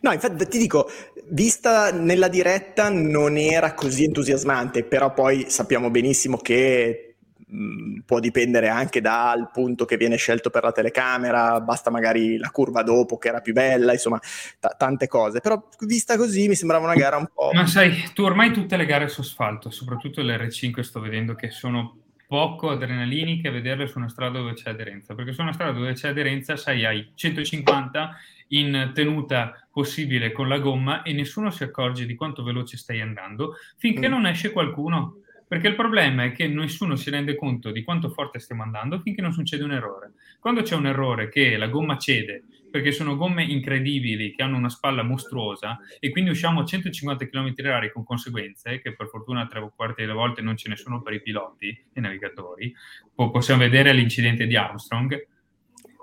[0.00, 0.90] No, infatti ti dico,
[1.30, 8.68] vista nella diretta non era così entusiasmante, però poi sappiamo benissimo che mh, può dipendere
[8.68, 13.28] anche dal punto che viene scelto per la telecamera, basta magari la curva dopo che
[13.28, 15.40] era più bella, insomma, t- tante cose.
[15.40, 17.50] Però vista così mi sembrava una gara un po'...
[17.52, 21.50] Ma sai, tu ormai tutte le gare su asfalto, soprattutto le R5 sto vedendo che
[21.50, 25.94] sono poco adrenaliniche vederle su una strada dove c'è aderenza, perché su una strada dove
[25.94, 28.16] c'è aderenza, sai, hai 150
[28.48, 33.54] in tenuta possibile con la gomma e nessuno si accorge di quanto veloce stai andando
[33.76, 34.10] finché mm.
[34.10, 35.20] non esce qualcuno.
[35.48, 39.22] Perché il problema è che nessuno si rende conto di quanto forte stiamo andando finché
[39.22, 40.12] non succede un errore.
[40.38, 44.68] Quando c'è un errore che la gomma cede, perché sono gomme incredibili che hanno una
[44.68, 50.02] spalla mostruosa e quindi usciamo a 150 km/h con conseguenze che per fortuna tre quarti
[50.02, 52.70] delle volte non ce ne sono per i piloti e i navigatori.
[53.14, 55.26] possiamo vedere l'incidente di Armstrong.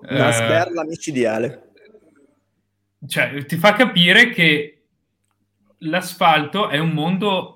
[0.07, 1.64] La eh, sberla micidiale
[3.07, 4.83] cioè, ti fa capire che
[5.79, 7.51] l'asfalto è un mondo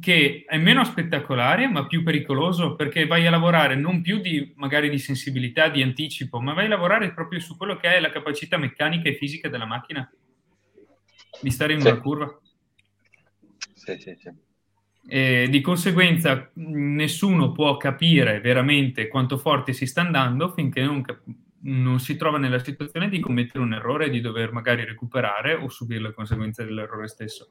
[0.00, 4.90] che è meno spettacolare ma più pericoloso perché vai a lavorare non più di magari
[4.90, 8.58] di sensibilità, di anticipo, ma vai a lavorare proprio su quello che è la capacità
[8.58, 10.10] meccanica e fisica della macchina
[11.40, 11.86] di stare in sì.
[11.88, 12.40] una curva.
[13.72, 14.30] Sì, sì, sì.
[15.10, 21.24] E di conseguenza nessuno può capire veramente quanto forte si sta andando finché non, cap-
[21.60, 25.68] non si trova nella situazione di commettere un errore e di dover magari recuperare o
[25.68, 27.50] subire le conseguenze dell'errore stesso.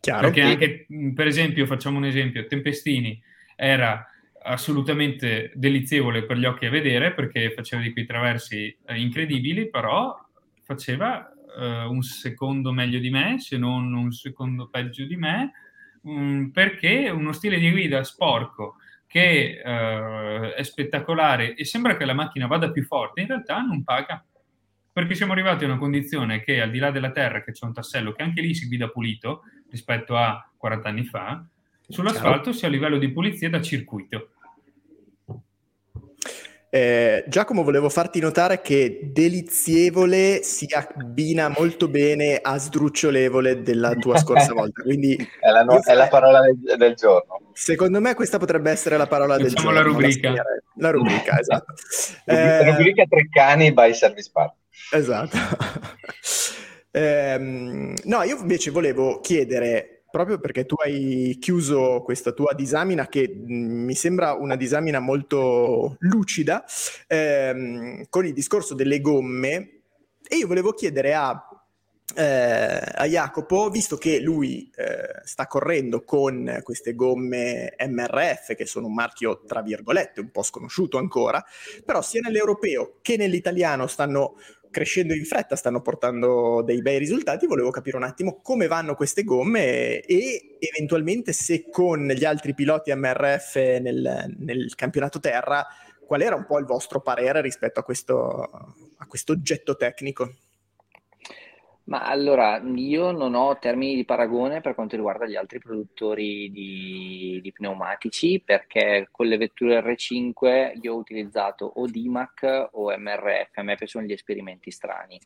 [0.00, 0.30] Chiaro.
[0.30, 3.20] Perché anche, per esempio, facciamo un esempio, Tempestini
[3.56, 4.06] era
[4.42, 10.16] assolutamente delizievole per gli occhi a vedere perché faceva di quei traversi eh, incredibili, però
[10.62, 15.52] faceva eh, un secondo meglio di me, se non un secondo peggio di me,
[16.02, 18.76] um, perché uno stile di guida sporco
[19.08, 23.82] che eh, è spettacolare e sembra che la macchina vada più forte, in realtà non
[23.82, 24.24] paga.
[24.92, 27.72] Perché siamo arrivati a una condizione che al di là della terra, che c'è un
[27.72, 31.44] tassello che anche lì si guida pulito rispetto a 40 anni fa,
[31.88, 34.30] sull'asfalto si ha a livello di pulizia da circuito.
[36.70, 44.18] Eh, Giacomo, volevo farti notare che delizievole si abbina molto bene a sdrucciolevole della tua
[44.18, 44.82] scorsa volta.
[44.82, 47.40] Quindi è, la, no- è la parola del, del, giorno.
[47.54, 49.78] Secondo me questa potrebbe essere la parola Facciamo del giorno.
[49.78, 50.34] la rubrica.
[50.76, 51.72] La rubrica, esatto.
[52.26, 54.54] eh, rubrica Treccani by Service Park.
[54.92, 55.36] Esatto.
[56.92, 63.30] eh, no, io invece volevo chiedere proprio perché tu hai chiuso questa tua disamina che
[63.44, 66.64] mi sembra una disamina molto lucida
[67.06, 69.72] ehm, con il discorso delle gomme.
[70.30, 71.42] E io volevo chiedere a,
[72.14, 78.86] eh, a Jacopo, visto che lui eh, sta correndo con queste gomme MRF che sono
[78.86, 81.42] un marchio tra virgolette un po' sconosciuto ancora,
[81.84, 84.36] però sia nell'europeo che nell'italiano stanno
[84.78, 87.46] crescendo in fretta, stanno portando dei bei risultati.
[87.46, 92.94] Volevo capire un attimo come vanno queste gomme e eventualmente se con gli altri piloti
[92.94, 95.66] MRF nel, nel campionato terra,
[96.06, 98.14] qual era un po' il vostro parere rispetto a questo,
[98.96, 100.32] a questo oggetto tecnico?
[101.88, 107.40] Ma allora, io non ho termini di paragone per quanto riguarda gli altri produttori di,
[107.42, 113.62] di pneumatici, perché con le vetture R5 io ho utilizzato o DIMAC o MRF, a
[113.62, 115.18] me piacciono gli esperimenti strani.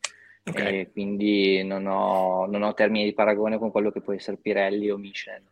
[0.45, 0.91] Okay.
[0.91, 4.97] quindi non ho, non ho, termini di paragone con quello che può essere Pirelli o
[4.97, 5.45] Michelin.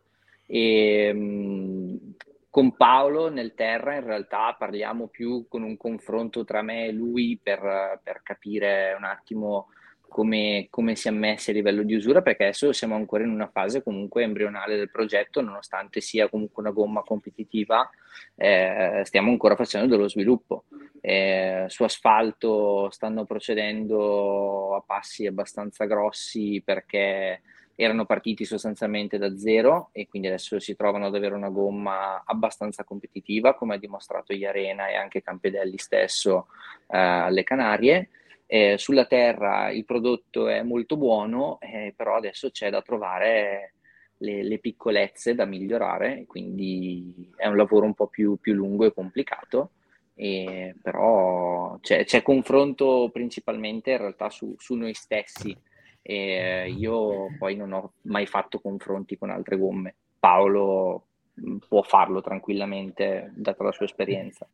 [0.45, 2.15] E, mh,
[2.49, 7.37] con Paolo nel Terra in realtà parliamo più con un confronto tra me e lui
[7.41, 9.67] per, per capire un attimo
[10.11, 13.47] come, come si è messi a livello di usura, perché adesso siamo ancora in una
[13.47, 17.89] fase comunque embrionale del progetto, nonostante sia comunque una gomma competitiva,
[18.35, 20.65] eh, stiamo ancora facendo dello sviluppo.
[20.99, 27.41] Eh, su asfalto stanno procedendo a passi abbastanza grossi perché
[27.75, 32.83] erano partiti sostanzialmente da zero e quindi adesso si trovano ad avere una gomma abbastanza
[32.83, 36.47] competitiva, come ha dimostrato Iarena e anche Campedelli stesso
[36.87, 38.09] eh, alle Canarie.
[38.53, 43.75] Eh, sulla terra il prodotto è molto buono, eh, però adesso c'è da trovare
[44.17, 48.93] le, le, piccolezze da migliorare, quindi è un lavoro un po' più, più lungo e
[48.93, 49.69] complicato,
[50.15, 55.57] e, però c'è, c'è, confronto principalmente in realtà su, su noi stessi.
[56.01, 59.95] E io poi non ho mai fatto confronti con altre gomme.
[60.19, 61.05] Paolo
[61.39, 64.45] mm, può farlo tranquillamente, data la sua esperienza.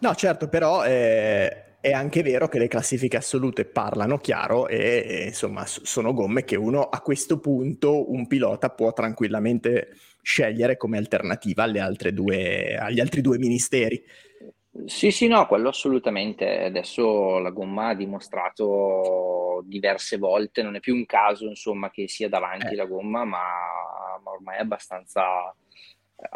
[0.00, 5.24] No, certo, però eh, è anche vero che le classifiche assolute parlano chiaro e, e,
[5.24, 9.88] insomma sono gomme che uno a questo punto un pilota può tranquillamente
[10.22, 11.66] scegliere come alternativa
[12.12, 14.00] due, agli altri due ministeri.
[14.86, 16.66] Sì, sì, no, quello assolutamente.
[16.66, 22.28] Adesso la gomma ha dimostrato diverse volte, non è più un caso insomma che sia
[22.28, 22.76] davanti eh.
[22.76, 23.40] la gomma, ma,
[24.22, 25.52] ma ormai è abbastanza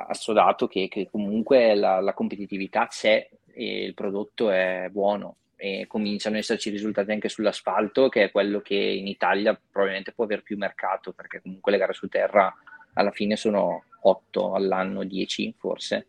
[0.08, 6.42] assodato che, che comunque la, la, competitività c'è il prodotto è buono e cominciano ad
[6.42, 11.12] esserci risultati anche sull'asfalto che è quello che in Italia probabilmente può avere più mercato
[11.12, 12.54] perché comunque le gare su terra
[12.92, 16.08] alla fine sono 8 all'anno, 10 forse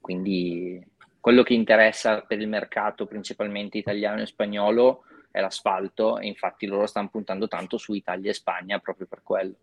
[0.00, 0.80] quindi
[1.18, 6.86] quello che interessa per il mercato principalmente italiano e spagnolo è l'asfalto e infatti loro
[6.86, 9.54] stanno puntando tanto su Italia e Spagna proprio per quello.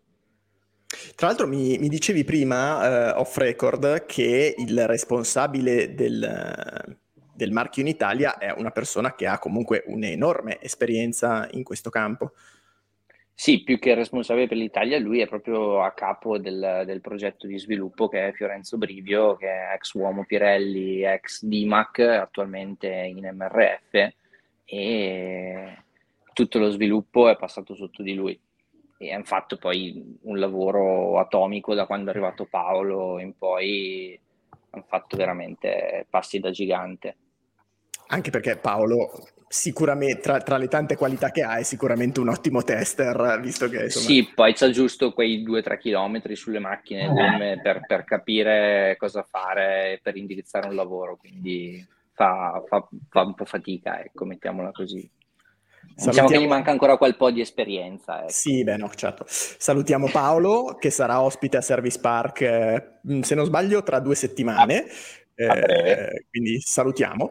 [1.14, 6.20] Tra l'altro mi, mi dicevi prima, uh, off record, che il responsabile del,
[7.42, 12.32] del marchio in Italia è una persona che ha comunque un'enorme esperienza in questo campo.
[13.34, 17.58] Sì, più che responsabile per l'Italia, lui è proprio a capo del, del, progetto di
[17.58, 24.12] sviluppo che è Fiorenzo Brivio, che è ex uomo Pirelli, ex DIMAC, attualmente in MRF,
[24.64, 25.76] e
[26.32, 28.38] tutto lo sviluppo è passato sotto di lui.
[28.98, 34.16] E hanno fatto poi un lavoro atomico da quando è arrivato Paolo in poi,
[34.70, 37.16] hanno fatto veramente passi da gigante.
[38.08, 39.10] Anche perché Paolo
[39.52, 43.84] sicuramente tra, tra, le tante qualità che ha è sicuramente un ottimo tester, visto che...
[43.84, 44.06] Insomma...
[44.06, 47.04] Sì, poi c'ha giusto quei 2-3 km sulle macchine
[47.52, 47.60] eh.
[47.60, 53.44] per, per, capire cosa fare per indirizzare un lavoro, quindi fa, fa, fa un po'
[53.44, 55.06] fatica, ecco, mettiamola così.
[55.96, 56.28] Salutiamo...
[56.28, 58.20] Diciamo che gli manca ancora quel po' di esperienza.
[58.20, 58.30] Ecco.
[58.30, 59.26] Sì, beh, no, certo.
[59.28, 64.86] Salutiamo Paolo, che sarà ospite a Service Park, eh, se non sbaglio, tra due settimane.
[65.34, 67.30] Eh, quindi salutiamo.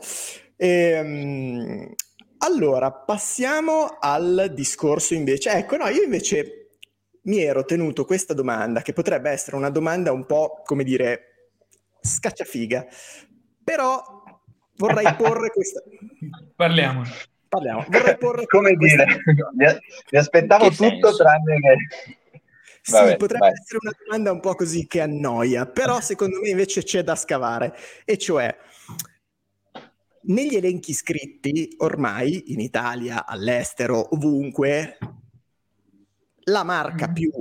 [0.61, 1.93] E, ehm,
[2.37, 5.49] allora, passiamo al discorso invece.
[5.49, 6.75] Ecco, no, io invece
[7.23, 11.53] mi ero tenuto questa domanda, che potrebbe essere una domanda un po', come dire,
[11.99, 12.85] scacciafiga,
[13.63, 14.03] però
[14.75, 15.81] vorrei porre questa...
[16.55, 17.05] Parliamo.
[17.49, 17.85] Parliamo.
[17.89, 19.03] Vorrei porre come questa...
[19.03, 19.19] dire,
[20.11, 21.23] mi, aspettavo che tutto senso?
[21.23, 22.17] tranne che...
[22.83, 23.53] Sì, Vabbè, potrebbe vai.
[23.59, 27.75] essere una domanda un po' così che annoia, però secondo me invece c'è da scavare,
[28.05, 28.55] e cioè
[30.23, 34.97] negli elenchi scritti, ormai in Italia, all'estero, ovunque,
[36.45, 37.13] la marca mm.
[37.13, 37.31] più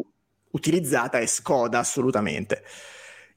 [0.52, 2.62] utilizzata è Skoda assolutamente.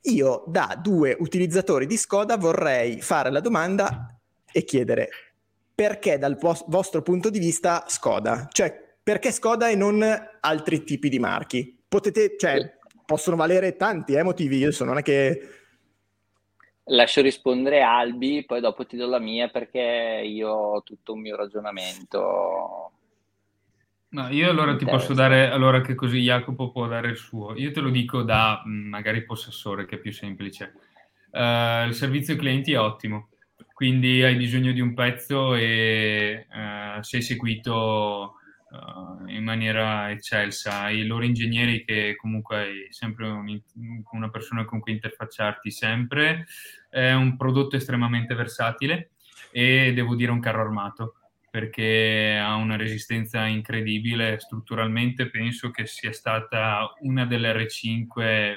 [0.03, 4.19] Io da due utilizzatori di Skoda vorrei fare la domanda
[4.51, 5.09] e chiedere
[5.75, 8.47] perché dal vostro punto di vista Skoda?
[8.51, 10.05] Cioè, perché Skoda e non
[10.39, 11.83] altri tipi di marchi?
[11.87, 15.62] Potete, cioè, possono valere tanti eh, motivi, adesso non è che
[16.87, 21.35] Lascio rispondere Albi, poi dopo ti do la mia perché io ho tutto un mio
[21.35, 22.91] ragionamento.
[24.09, 27.55] No, io allora ti posso dare, allora che così Jacopo può dare il suo.
[27.55, 30.73] Io te lo dico da mm, magari possessore, che è più semplice.
[31.31, 33.29] Uh, il servizio clienti è ottimo,
[33.73, 38.35] quindi hai bisogno di un pezzo e uh, sei seguito
[38.73, 40.89] uh, in maniera eccelsa.
[40.89, 43.61] I loro ingegneri, che comunque hai sempre un,
[44.11, 46.45] una persona con cui interfacciarti sempre,
[46.89, 49.11] è un prodotto estremamente versatile
[49.51, 51.15] e devo dire un carro armato
[51.49, 54.39] perché ha una resistenza incredibile.
[54.39, 58.55] Strutturalmente penso che sia stata una delle R5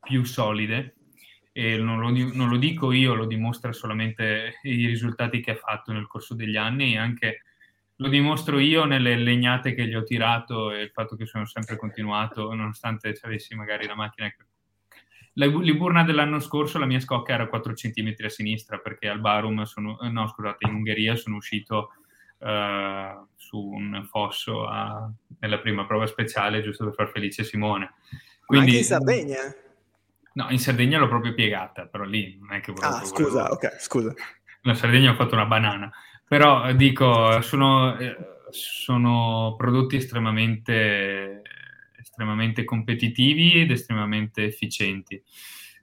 [0.00, 0.96] più solide
[1.52, 5.92] e non lo, non lo, dico io, lo dimostra solamente i risultati che ha fatto
[5.92, 7.42] nel corso degli anni e anche
[7.96, 11.76] lo dimostro io nelle legnate che gli ho tirato e il fatto che sono sempre
[11.76, 14.34] continuato, nonostante avessi magari la macchina.
[15.38, 19.62] La Liburna dell'anno scorso la mia scocca era 4 cm a sinistra perché al Barum
[19.64, 21.90] sono, eh, no scusate, in Ungheria sono uscito
[22.38, 27.94] uh, su un fosso a, nella prima prova speciale giusto per far felice Simone.
[28.46, 29.54] Quindi, anche in Sardegna?
[30.34, 32.94] No, in Sardegna l'ho proprio piegata, però lì non è che volevo...
[32.94, 33.54] Ah, scusa, volevo...
[33.54, 34.14] ok, scusa.
[34.62, 35.92] In Sardegna ho fatto una banana.
[36.28, 38.16] Però dico, sono, eh,
[38.50, 41.42] sono prodotti estremamente,
[42.00, 45.22] estremamente competitivi ed estremamente efficienti.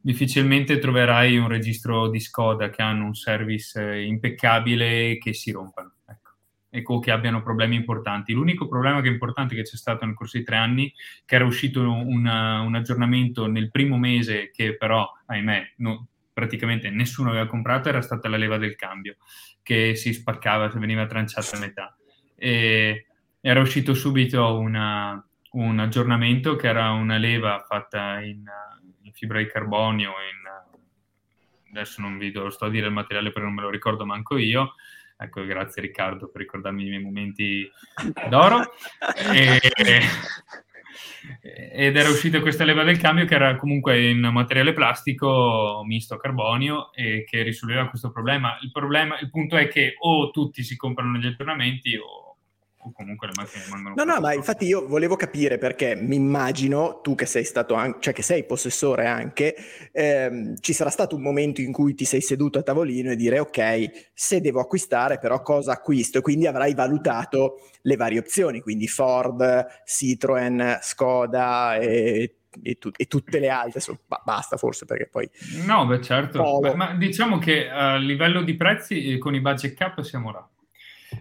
[0.02, 6.32] Difficilmente troverai un registro di Skoda che hanno un service impeccabile che si rompano ecco,
[6.70, 8.34] e che abbiano problemi importanti.
[8.34, 11.46] L'unico problema che è importante che c'è stato nel corso di tre anni, che era
[11.46, 17.90] uscito una, un aggiornamento nel primo mese che però, ahimè, no, praticamente nessuno aveva comprato,
[17.90, 19.18] era stata la leva del cambio
[19.62, 21.96] che si spaccava, veniva tranciata a metà.
[22.36, 23.06] E
[23.40, 28.44] era uscito subito una, un aggiornamento che era una leva fatta in,
[29.02, 30.80] in fibra di carbonio, in,
[31.72, 34.38] adesso non vi do, sto a dire il materiale perché non me lo ricordo manco
[34.38, 34.76] io,
[35.18, 37.70] ecco grazie Riccardo per ricordarmi i miei momenti
[38.30, 38.74] d'oro.
[39.34, 39.60] e,
[41.42, 46.20] ed era uscita questa leva del cambio che era comunque in materiale plastico misto a
[46.20, 48.58] carbonio e che risolveva questo problema.
[48.62, 52.23] Il, problema, il punto è che o tutti si comprano gli aggiornamenti o,
[52.84, 53.96] o comunque le macchine rimangono...
[53.96, 58.00] No, no, ma infatti io volevo capire perché mi immagino, tu che sei stato anche,
[58.02, 59.56] cioè che sei possessore anche,
[59.92, 63.40] ehm, ci sarà stato un momento in cui ti sei seduto a tavolino e dire
[63.40, 66.18] ok, se devo acquistare però cosa acquisto?
[66.18, 73.06] E quindi avrai valutato le varie opzioni, quindi Ford, Citroen, Skoda e e, tu- e,
[73.06, 75.30] tutte le altre, so, ba- basta forse perché poi...
[75.66, 79.74] No, beh certo, ma, ma, diciamo che a livello di prezzi eh, con i budget
[79.74, 80.48] cap siamo là.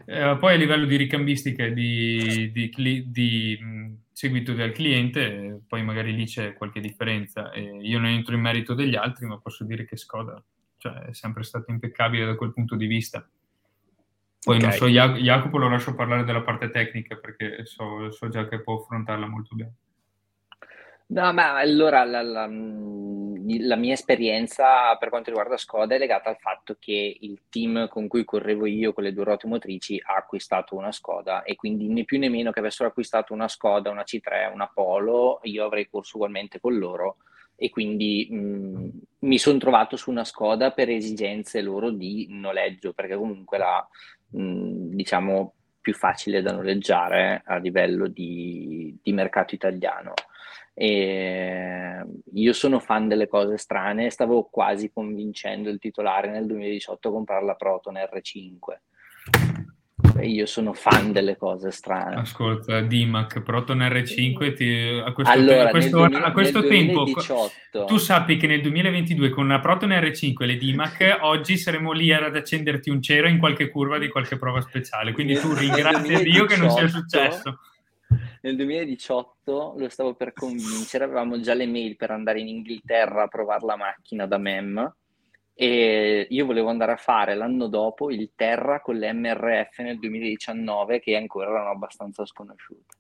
[0.05, 5.63] Eh, poi a livello di ricambistica e di, di, di, di mh, seguito del cliente,
[5.67, 7.51] poi magari lì c'è qualche differenza.
[7.53, 10.43] E io non entro in merito degli altri, ma posso dire che Skoda
[10.79, 13.27] cioè, è sempre stato impeccabile da quel punto di vista.
[14.45, 14.69] Poi okay.
[14.69, 18.81] non so, Jacopo lo lascio parlare della parte tecnica perché so, so già che può
[18.81, 19.75] affrontarla molto bene.
[21.13, 26.39] No, ma allora la, la, la, mia esperienza per quanto riguarda Skoda è legata al
[26.39, 30.75] fatto che il team con cui correvo io con le due ruote motrici ha acquistato
[30.75, 34.51] una Skoda e quindi né più né meno che avessero acquistato una Skoda, una C3,
[34.55, 37.17] una Polo, io avrei corso ugualmente con loro
[37.57, 38.89] e quindi mh,
[39.27, 43.87] mi sono trovato su una Skoda per esigenze loro di noleggio perché comunque la
[44.31, 45.53] mh, diciamo
[45.83, 50.15] più facile da noleggiare a livello di, di mercato italiano.
[50.83, 52.05] E
[52.35, 57.45] io sono fan delle cose strane, stavo quasi convincendo il titolare nel 2018 a comprare
[57.45, 60.25] la Proton R5.
[60.25, 62.17] Io sono fan delle cose strane.
[62.17, 67.05] Ascolta, DIMAC, Proton R5, ti, a questo, allora, te, a questo, 2000, a questo tempo
[67.05, 67.85] 2018...
[67.85, 72.13] tu sappi che nel 2022 con la Proton R5 e le DIMAC oggi saremo lì
[72.13, 75.13] ad accenderti un cero in qualche curva di qualche prova speciale.
[75.13, 77.61] Quindi tu ringrazia Dio che non sia successo
[78.41, 83.29] nel 2018 lo stavo per convincere, avevamo già le mail per andare in Inghilterra a
[83.29, 84.95] provare la macchina da MEM
[85.55, 91.01] e io volevo andare a fare l'anno dopo il Terra con le MRF nel 2019
[91.01, 92.97] che ancora erano abbastanza sconosciute.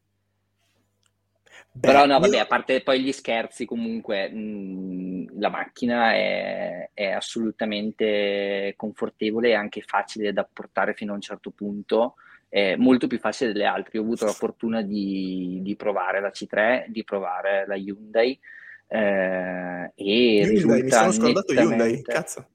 [1.74, 2.42] Beh, Però no, vabbè, io...
[2.42, 9.80] a parte poi gli scherzi, comunque mh, la macchina è, è, assolutamente confortevole e anche
[9.80, 12.16] facile da portare fino a un certo punto
[12.52, 13.92] è molto più facile delle altre.
[13.94, 18.38] Io ho avuto la fortuna di, di provare la C3, di provare la Hyundai.
[18.88, 22.48] Eh, e Hyundai, mi sono scordato Hyundai, cazzo.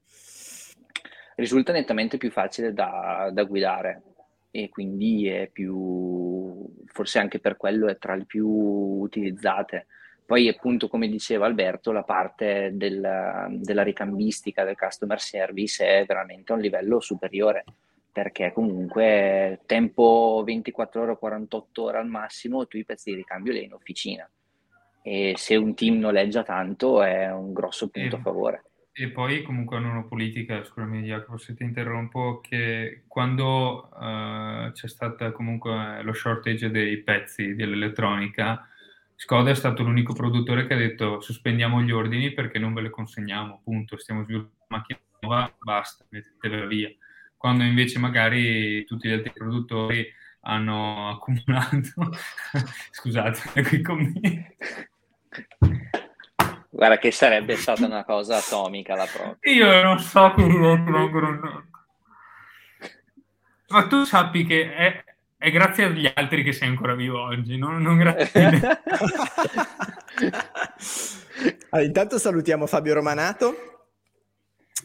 [1.33, 4.03] Risulta nettamente più facile da, da guidare
[4.51, 9.87] e quindi è più, forse anche per quello è tra le più utilizzate.
[10.27, 16.51] Poi appunto, come diceva Alberto, la parte del, della ricambistica, del customer service è veramente
[16.51, 17.63] a un livello superiore
[18.17, 23.53] perché comunque tempo 24 ore o 48 ore al massimo tu i pezzi di ricambio
[23.53, 24.27] li hai in officina.
[25.03, 28.63] E se un team noleggia tanto è un grosso punto e, a favore.
[28.91, 34.87] E poi comunque hanno una politica, scusami Jacopo se ti interrompo, che quando uh, c'è
[34.87, 38.67] stato comunque lo shortage dei pezzi dell'elettronica,
[39.13, 42.89] Skoda è stato l'unico produttore che ha detto sospendiamo gli ordini perché non ve le
[42.89, 46.91] consegniamo, punto, stiamo sviluppando una macchina nuova, basta, mettetevela via
[47.37, 50.05] quando invece magari tutti gli altri produttori
[50.41, 52.11] hanno accumulato,
[52.91, 54.55] scusate, qui con me.
[56.69, 59.37] Guarda che sarebbe stata una cosa atomica la prova.
[59.41, 61.65] Io non so che vengono
[63.69, 65.03] Ma tu sappi che è,
[65.37, 68.81] è, grazie agli altri che sei ancora vivo oggi, non, non grazie a me.
[71.69, 73.76] allora, intanto salutiamo Fabio Romanato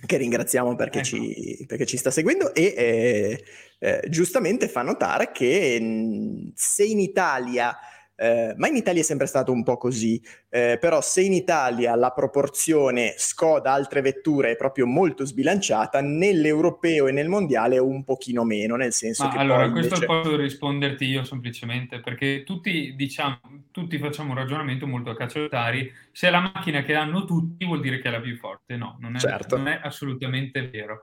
[0.05, 1.07] che ringraziamo perché, ecco.
[1.07, 3.45] ci, perché ci, sta seguendo e eh,
[3.79, 7.77] eh, giustamente fa notare che mh, se in Italia
[8.23, 11.97] eh, ma in Italia è sempre stato un po' così, eh, però se in Italia
[11.97, 18.45] la proporzione Skoda altre vetture è proprio molto sbilanciata, nell'europeo e nel mondiale un pochino
[18.45, 19.89] meno, nel senso ma che allora, invece...
[19.89, 23.41] questo posso risponderti io semplicemente, perché tutti, diciamo,
[23.73, 27.81] tutti facciamo un ragionamento molto a cacciatari, se è la macchina che hanno tutti vuol
[27.81, 29.57] dire che è la più forte, no, non è, certo.
[29.57, 31.03] non è assolutamente vero.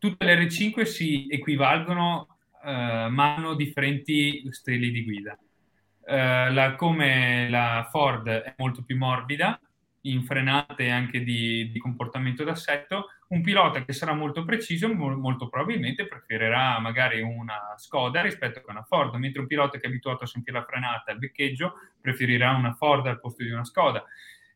[0.00, 5.38] Tutte le R5 si equivalgono, eh, ma hanno differenti stili di guida
[6.08, 9.60] eh, la, come la Ford è molto più morbida,
[10.02, 15.48] in frenate anche di, di, comportamento d'assetto, un pilota che sarà molto preciso mo- molto
[15.48, 20.22] probabilmente preferirà magari una Skoda rispetto a una Ford, mentre un pilota che è abituato
[20.22, 24.04] a sentire la frenata e il beccheggio preferirà una Ford al posto di una Skoda.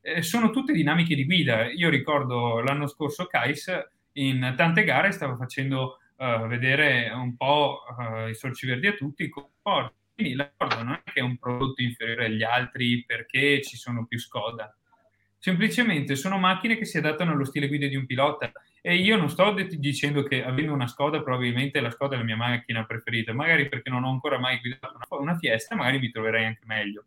[0.01, 1.69] Eh, sono tutte dinamiche di guida.
[1.69, 3.73] Io ricordo l'anno scorso Kais
[4.13, 9.29] in tante gare stava facendo uh, vedere un po' uh, i sorci verdi a tutti
[9.29, 13.63] con Ford quindi la Ford non è che è un prodotto inferiore agli altri perché
[13.63, 14.75] ci sono più Skoda.
[15.39, 18.53] semplicemente sono macchine che si adattano allo stile guida di un pilota.
[18.83, 22.37] E io non sto dicendo che avendo una Skoda, probabilmente la Skoda è la mia
[22.37, 26.45] macchina preferita, magari perché non ho ancora mai guidato una, una Fiesta, magari mi troverei
[26.45, 27.07] anche meglio.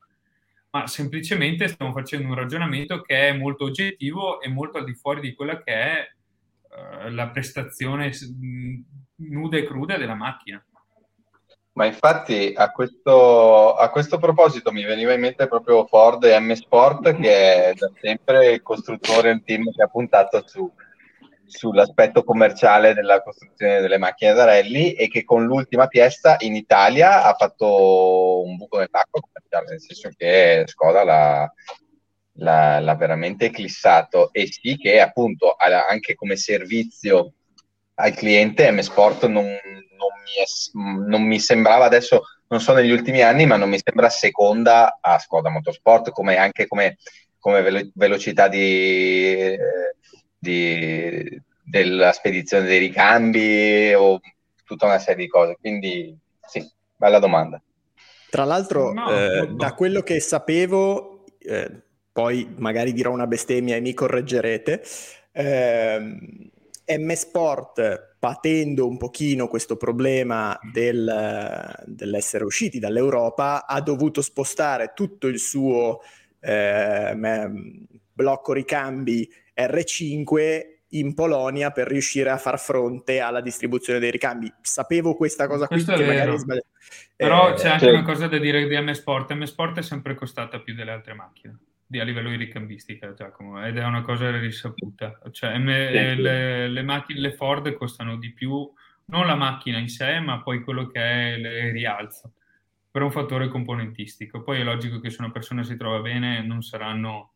[0.71, 5.21] Ma semplicemente stiamo facendo un ragionamento che è molto oggettivo e molto al di fuori
[5.21, 6.07] di quella che è
[7.05, 8.11] uh, la prestazione
[9.17, 10.63] nuda e cruda della macchina.
[11.75, 16.53] Ma infatti a questo, a questo, proposito mi veniva in mente proprio Ford e M
[16.53, 20.71] Sport, che è da sempre il costruttore, un team che ha puntato su,
[21.45, 27.23] sull'aspetto commerciale della costruzione delle macchine da rally e che con l'ultima pièce in Italia
[27.23, 31.53] ha fatto un buco nell'acqua commerciale, nel senso che Skoda l'ha,
[32.33, 34.31] l'ha, l'ha veramente eclissato.
[34.31, 37.33] E sì che appunto anche come servizio
[37.95, 39.45] al cliente M Sport non,
[40.09, 43.79] non, mi è, non, mi sembrava adesso, non so negli ultimi anni, ma non mi
[43.81, 46.97] sembra seconda a Skoda Motorsport, come anche come,
[47.39, 49.55] come velo- velocità di,
[50.37, 54.19] di, della spedizione dei ricambi o
[54.65, 55.57] tutta una serie di cose.
[55.59, 57.61] Quindi sì, bella domanda.
[58.29, 59.55] Tra l'altro, no, eh, no.
[59.55, 61.69] da quello che sapevo, eh,
[62.11, 64.83] poi magari dirò una bestemmia e mi correggerete,
[65.31, 74.93] eh, M Sport, patendo un pochino questo problema del, dell'essere usciti dall'Europa, ha dovuto spostare
[74.95, 75.99] tutto il suo
[76.39, 77.13] eh,
[78.13, 80.61] blocco ricambi R5
[80.91, 84.49] in Polonia per riuscire a far fronte alla distribuzione dei ricambi.
[84.61, 86.61] Sapevo questa cosa Questo qui, che magari sbagli-
[87.17, 87.93] Però eh, c'è anche cioè...
[87.93, 89.33] una cosa da dire di M Sport.
[89.33, 91.57] M Sport è sempre costata più delle altre macchine
[91.99, 95.19] a livello di ricambistica, Giacomo, ed è una cosa risaputa.
[95.31, 98.71] Cioè, M, sì, le, le, macchine, le Ford costano di più,
[99.05, 102.33] non la macchina in sé, ma poi quello che è il rialzo,
[102.89, 104.43] per un fattore componentistico.
[104.43, 107.33] Poi è logico che se una persona si trova bene non saranno,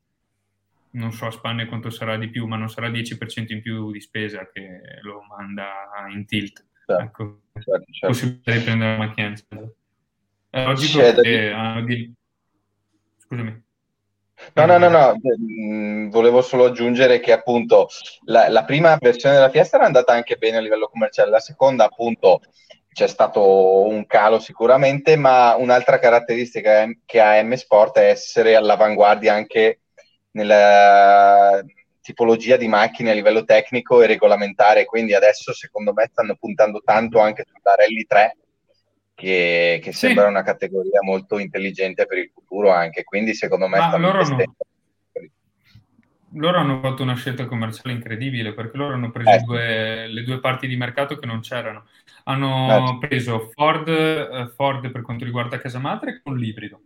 [0.92, 4.00] non so a spanne quanto sarà di più, ma non sarà 10% in più di
[4.00, 5.72] spesa che lo manda
[6.14, 6.66] in tilt.
[6.86, 8.08] Certo, ecco, certo, certo.
[8.08, 9.34] possibilità di prendere la macchina.
[10.50, 11.84] È logico C'è che...
[11.86, 12.14] Di...
[13.18, 13.66] Scusami.
[14.54, 17.88] No, no, no, no, volevo solo aggiungere che appunto
[18.26, 21.86] la, la, prima versione della Fiesta era andata anche bene a livello commerciale, la seconda
[21.86, 22.42] appunto
[22.92, 29.34] c'è stato un calo sicuramente, ma un'altra caratteristica che ha M Sport è essere all'avanguardia
[29.34, 29.82] anche
[30.32, 31.64] nella
[32.02, 37.20] tipologia di macchine a livello tecnico e regolamentare, quindi adesso secondo me stanno puntando tanto
[37.20, 38.38] anche sulla Rally 3
[39.18, 40.06] che, che sì.
[40.06, 43.80] sembra una categoria molto intelligente per il futuro anche, quindi secondo me...
[43.80, 44.38] Ma loro, no.
[46.34, 49.40] loro hanno fatto una scelta commerciale incredibile perché loro hanno preso eh.
[49.40, 51.88] due, le due parti di mercato che non c'erano.
[52.26, 53.08] Hanno eh.
[53.08, 56.82] preso Ford, eh, Ford, per quanto riguarda casa madre con l'ibrido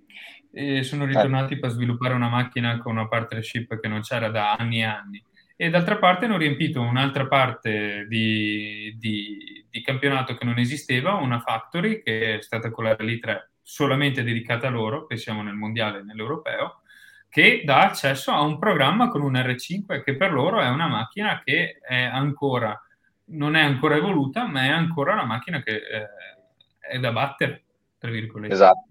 [0.53, 4.79] e sono ritornati per sviluppare una macchina con una partnership che non c'era da anni
[4.79, 5.23] e anni
[5.61, 11.39] e d'altra parte hanno riempito un'altra parte di, di, di, campionato che non esisteva, una
[11.39, 15.99] factory che è stata con la Rally 3 solamente dedicata a loro, pensiamo nel mondiale
[15.99, 16.81] e nell'europeo,
[17.29, 21.43] che dà accesso a un programma con un R5 che per loro è una macchina
[21.43, 22.83] che è ancora,
[23.25, 26.07] non è ancora evoluta, ma è ancora una macchina che eh,
[26.79, 27.65] è da battere,
[27.99, 28.51] tra virgolette.
[28.51, 28.90] Esatto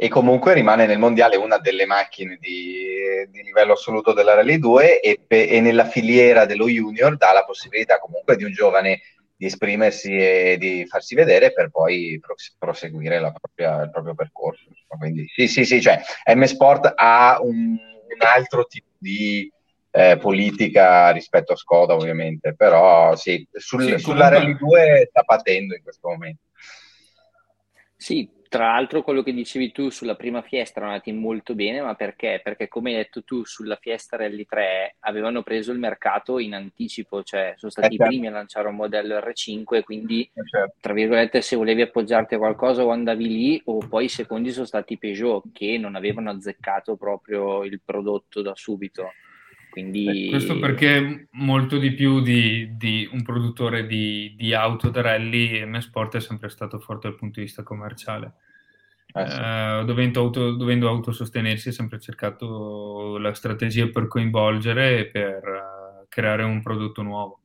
[0.00, 5.00] e comunque rimane nel mondiale una delle macchine di, di livello assoluto della Rally 2
[5.00, 9.00] e, pe, e, nella filiera dello junior dà la possibilità comunque di un giovane
[9.34, 12.20] di esprimersi e di farsi vedere per poi
[12.56, 14.66] proseguire propria, il proprio percorso.
[14.86, 16.00] Quindi sì, sì, sì, cioè
[16.32, 19.52] M Sport ha un, un altro tipo di
[19.90, 25.74] eh, politica rispetto a Skoda ovviamente, però sì, sul, sì sulla Rally 2 sta patendo
[25.74, 26.42] in questo momento.
[27.96, 31.94] Sì, tra l'altro quello che dicevi tu sulla prima Fiesta erano andati molto bene, ma
[31.94, 32.40] perché?
[32.42, 37.22] Perché come hai detto tu sulla Fiesta Rally 3 avevano preso il mercato in anticipo,
[37.22, 38.10] cioè sono stati eh, i certo.
[38.10, 40.76] primi a lanciare un modello R5, quindi eh, certo.
[40.80, 44.66] tra virgolette se volevi appoggiarti a qualcosa o andavi lì o poi i secondi sono
[44.66, 49.12] stati Peugeot che non avevano azzeccato proprio il prodotto da subito.
[49.78, 50.26] Quindi...
[50.28, 55.78] Questo perché molto di più di, di un produttore di, di, auto da rally, M
[55.78, 58.32] Sport è sempre stato forte dal punto di vista commerciale.
[59.12, 59.36] Eh, sì.
[59.36, 66.06] eh, dovendo, auto, dovendo, autosostenersi, ha sempre cercato la strategia per coinvolgere e per uh,
[66.08, 67.42] creare un prodotto nuovo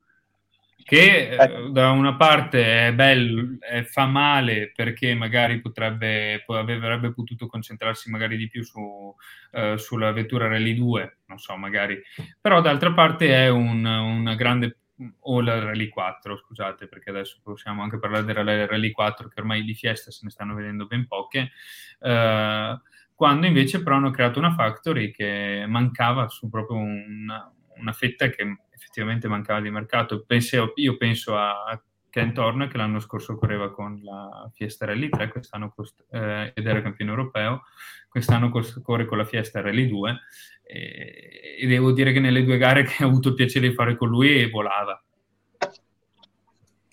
[0.84, 1.70] che eh, ecco.
[1.70, 8.38] da una parte è bello, è, fa male perché magari potrebbe, avrebbe potuto concentrarsi magari
[8.38, 9.16] di più su,
[9.52, 12.02] eh, sulla vettura Rally 2, non so, magari,
[12.40, 14.78] però d'altra parte è un, una grande
[15.22, 19.64] o la Rally 4, scusate, perché adesso possiamo anche parlare della Rally 4 che ormai
[19.64, 21.52] di fiesta se ne stanno vedendo ben poche.
[22.00, 22.78] Eh,
[23.16, 28.58] quando invece però hanno creato una factory che mancava su proprio una, una fetta che
[28.84, 30.24] effettivamente mancava di mercato.
[30.26, 35.30] Penso, io penso a Ken Horner che l'anno scorso correva con la Fiesta Rally 3
[35.30, 37.64] quest'anno cost- eh, ed era campione europeo,
[38.08, 40.20] quest'anno corre con la Fiesta Rally 2
[40.64, 43.96] e, e, devo dire che nelle due gare che ho avuto il piacere di fare
[43.96, 45.02] con lui volava.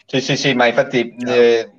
[0.07, 1.71] Sì, sì, sì, ma infatti eh,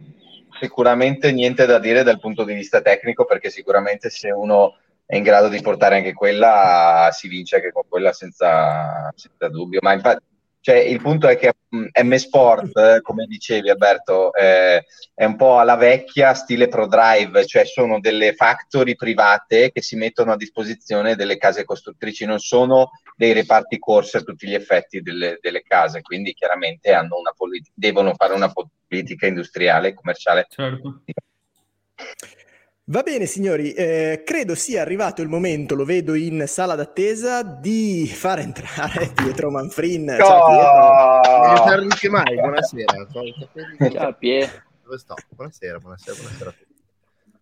[0.59, 4.77] sicuramente niente da dire dal punto di vista tecnico perché sicuramente se uno
[5.11, 9.79] è in grado di portare anche quella si vince anche con quella senza, senza dubbio.
[9.81, 10.23] Ma infatti
[10.61, 15.75] cioè, il punto è che M Sport, come dicevi Alberto, eh, è un po' alla
[15.75, 21.65] vecchia stile ProDrive, cioè sono delle factory private che si mettono a disposizione delle case
[21.65, 26.95] costruttrici, non sono dei reparti corse a tutti gli effetti delle, delle case, quindi chiaramente
[27.35, 28.49] politi- devono fare una
[28.87, 30.45] politica industriale e commerciale.
[30.47, 31.01] Certo.
[32.91, 38.05] Va bene signori, eh, credo sia arrivato il momento, lo vedo in sala d'attesa, di
[38.05, 40.09] far entrare Pietro Manfrin.
[40.09, 40.17] Oh!
[40.25, 41.75] Ciao Pietro.
[41.77, 43.07] Non che mai, buonasera.
[43.93, 44.61] Ciao Pietro.
[44.83, 45.15] Dove sto?
[45.29, 46.75] Buonasera, buonasera, buonasera a tutti.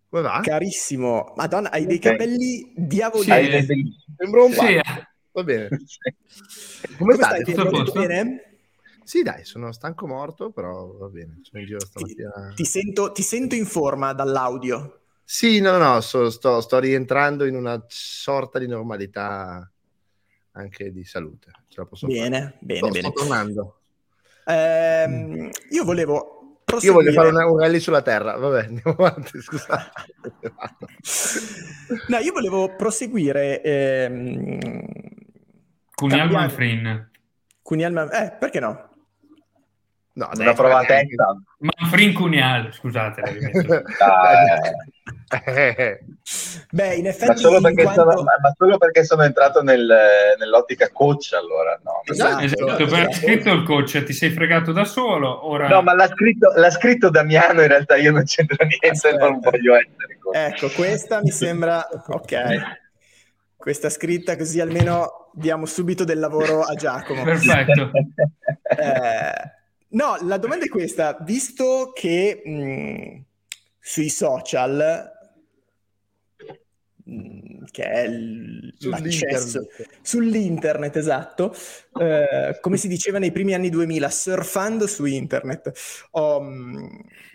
[0.09, 0.39] Come va?
[0.43, 3.65] Carissimo, madonna, hai dei capelli diavolici.
[3.65, 3.97] Sì.
[4.17, 4.79] Sembra un sì.
[5.31, 5.67] Va bene.
[5.69, 7.71] Come, Come stai Pietro?
[7.71, 8.59] Tutto bene?
[9.03, 11.39] Sì, dai, sono stanco morto, però va bene.
[11.41, 12.49] Sono in giro stamattina.
[12.49, 14.93] Ti, ti, sento, ti sento in forma dall'audio.
[15.31, 19.71] Sì, no, no, so, sto, sto, rientrando in una sorta di normalità
[20.53, 21.51] anche di salute.
[21.67, 22.57] Ce la posso bene, fare.
[22.61, 23.07] bene, sto, bene.
[23.09, 23.79] Sto tornando.
[24.43, 29.91] Eh, io volevo Io voglio fare un, un rally sulla terra, vabbè, andiamo avanti, scusate.
[32.07, 33.61] no, io volevo proseguire.
[33.61, 34.57] Ehm,
[35.93, 37.11] Cunial Manfrin.
[37.61, 38.88] Cunial Manfrin, eh, perché no?
[40.13, 41.39] No, una prova a testa.
[41.59, 43.21] Manfrin Cunial, scusate.
[46.71, 47.27] Beh, in effetti...
[47.27, 48.01] Ma solo, perché, quanto...
[48.11, 49.87] sono, ma solo perché sono entrato nel,
[50.37, 51.79] nell'ottica coach, allora.
[51.83, 53.13] No, esatto, esatto, esatto.
[53.13, 55.67] scritto il coach, ti sei fregato da solo, ora...
[55.67, 59.29] No, ma l'ha scritto, l'ha scritto Damiano, in realtà io non c'entro niente, Aspetta.
[59.29, 60.35] non voglio essere coach.
[60.35, 61.87] Ecco, questa mi sembra...
[62.07, 62.87] Ok.
[63.55, 67.23] Questa scritta così almeno diamo subito del lavoro a Giacomo.
[67.23, 67.91] Perfetto.
[68.69, 69.58] Eh,
[69.89, 71.17] no, la domanda è questa.
[71.21, 73.23] Visto che mh,
[73.79, 75.17] sui social
[77.09, 79.67] Mm, che è l- l'accesso
[80.01, 81.55] sull'internet, esatto,
[81.99, 85.71] eh, come si diceva nei primi anni 2000, surfando su internet,
[86.11, 86.87] um,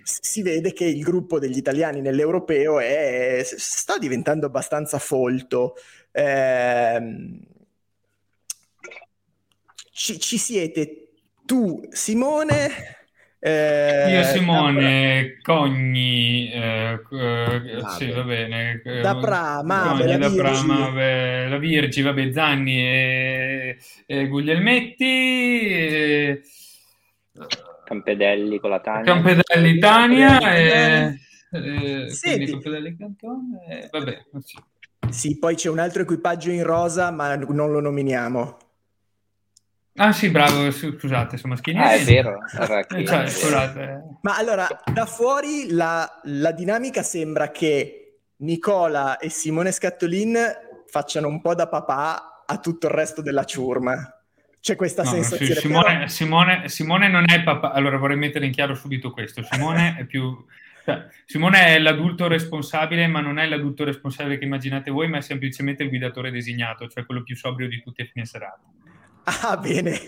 [0.04, 5.74] si vede che il gruppo degli italiani nell'europeo è, sta diventando abbastanza folto.
[6.12, 7.40] Eh,
[9.92, 11.03] ci, ci siete
[11.44, 12.70] tu, Simone,
[13.46, 18.80] eh, Io Simone, Cogni, eh, eh, sì, va bene.
[18.82, 23.76] Eh, da Prama, Cogni, da Prama, vabbè, la Virgi, vabbè, Zanni e,
[24.06, 25.04] e Guglielmetti.
[25.04, 26.40] E...
[27.84, 29.12] Campedelli con la Tania.
[29.12, 31.18] Campedelli Tania e...
[32.08, 32.50] Senti.
[32.50, 34.24] Campedelli Cantone, vabbè.
[34.40, 34.56] Sì.
[35.10, 38.56] sì, poi c'è un altro equipaggio in rosa, ma non lo nominiamo.
[39.96, 41.78] Ah sì, bravo, scusate, sono maschili.
[41.78, 42.38] Ah, è vero.
[42.50, 44.18] cioè, scusate.
[44.22, 50.36] Ma allora, da fuori la, la, dinamica sembra che Nicola e Simone Scattolin
[50.88, 54.18] facciano un po' da papà a tutto il resto della ciurma.
[54.60, 55.54] C'è questa no, sensazione.
[55.54, 56.06] Sì, Simone, però...
[56.08, 57.70] Simone, Simone, non è papà.
[57.70, 59.44] Allora vorrei mettere in chiaro subito questo.
[59.44, 60.44] Simone è più...
[60.84, 65.22] Cioè, Simone è l'adulto responsabile, ma non è l'adulto responsabile che immaginate voi, ma è
[65.22, 68.60] semplicemente il guidatore designato, cioè quello più sobrio di tutti a fine serata.
[69.24, 69.98] Ah, bene.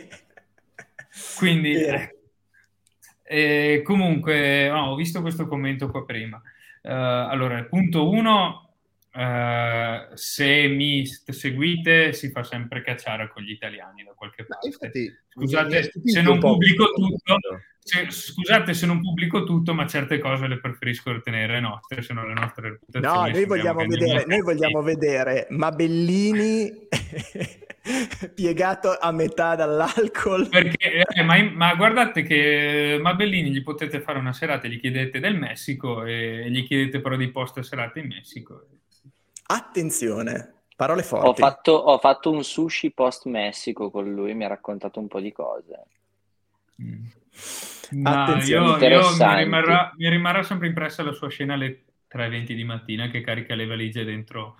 [1.36, 2.14] Quindi, bene.
[3.28, 6.40] Eh, comunque, no, ho visto questo commento qua prima.
[6.82, 6.90] Uh,
[7.28, 8.74] allora, punto uno,
[9.12, 14.68] uh, se mi seguite si fa sempre cacciare con gli italiani da qualche parte.
[14.68, 17.38] Infatti, scusate se non pubblico tutto,
[17.86, 22.26] se, scusate se non pubblico tutto, ma certe cose le preferisco tenere nostre, se non
[22.26, 23.30] le nostre reputazioni.
[23.30, 26.88] No, noi vogliamo vedere, noi vogliamo vedere Mabellini
[28.34, 30.48] piegato a metà dall'alcol.
[30.48, 35.38] Perché, eh, ma, ma, guardate che Mabellini gli potete fare una serata, gli chiedete del
[35.38, 38.66] Messico e gli chiedete però di posto serata in Messico.
[39.46, 41.28] Attenzione, parole forti.
[41.28, 45.20] Ho fatto, ho fatto un sushi post Messico con lui, mi ha raccontato un po'
[45.20, 45.84] di cose.
[46.82, 47.06] Mm.
[47.92, 48.88] Ma io, io mi,
[49.36, 53.66] rimarrà, mi, rimarrà, sempre impressa la sua scena alle 3.20 di mattina che carica le
[53.66, 54.56] valigie dentro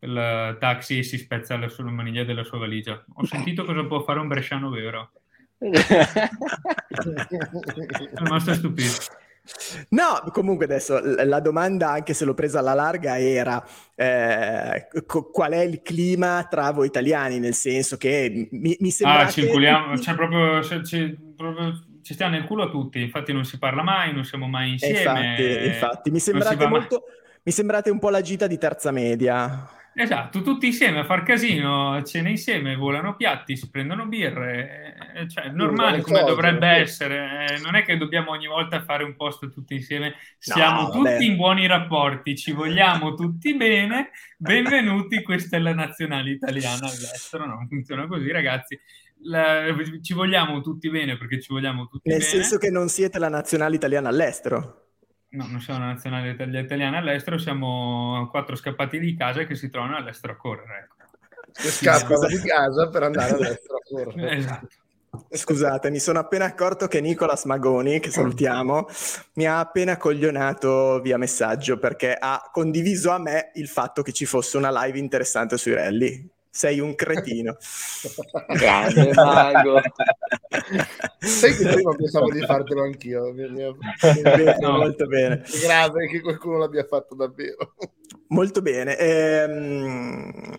[0.00, 3.04] il taxi e si spezza la sua maniglia della sua valigia.
[3.14, 5.10] Ho sentito cosa può fare un bresciano vero.
[5.58, 7.14] Sono
[8.14, 9.18] rimasto stupito.
[9.90, 13.62] No, comunque adesso la domanda, anche se l'ho presa alla larga, era
[13.94, 14.88] eh,
[15.32, 19.20] qual è il clima tra voi italiani, nel senso che mi, mi sembra...
[19.20, 21.72] Ah, circoliamo, c'è proprio, c'è, c'è proprio
[22.02, 24.98] ci stiamo nel culo tutti, infatti non si parla mai, non siamo mai insieme.
[24.98, 26.10] Infatti, infatti.
[26.10, 27.04] Mi, sembrate molto,
[27.42, 29.78] mi sembrate un po' la gita di terza media.
[29.92, 35.48] Esatto, tutti insieme a far casino, cena insieme, volano piatti, si prendono birre, eh, cioè
[35.48, 39.50] normale come cose, dovrebbe essere, eh, non è che dobbiamo ogni volta fare un post
[39.50, 45.60] tutti insieme, siamo no, tutti in buoni rapporti, ci vogliamo tutti bene, benvenuti, questa è
[45.60, 48.78] la nazionale italiana all'estero, non funziona così ragazzi,
[49.22, 49.64] la,
[50.00, 52.30] ci vogliamo tutti bene perché ci vogliamo tutti Nel bene.
[52.30, 54.86] Nel senso che non siete la nazionale italiana all'estero.
[55.30, 59.96] No, non siamo una nazionale italiana all'estero, siamo quattro scappati di casa che si trovano
[59.96, 60.88] all'estero a correre.
[60.88, 60.96] Ecco.
[61.52, 64.30] Che scappano di casa per andare all'estero a correre.
[64.38, 64.68] Esatto.
[65.28, 68.86] Scusate, mi sono appena accorto che Nicolas Magoni, che salutiamo,
[69.34, 74.24] mi ha appena coglionato via messaggio perché ha condiviso a me il fatto che ci
[74.24, 76.30] fosse una live interessante sui rally.
[76.52, 77.56] Sei un cretino.
[78.58, 79.80] Grande mago.
[81.18, 83.32] Sai che prima pensavo di fartelo anch'io.
[83.32, 83.76] Bene,
[84.58, 84.72] no.
[84.72, 85.44] Molto bene.
[85.62, 87.74] Grave che qualcuno l'abbia fatto davvero.
[88.28, 88.98] Molto bene.
[88.98, 90.56] Ehm...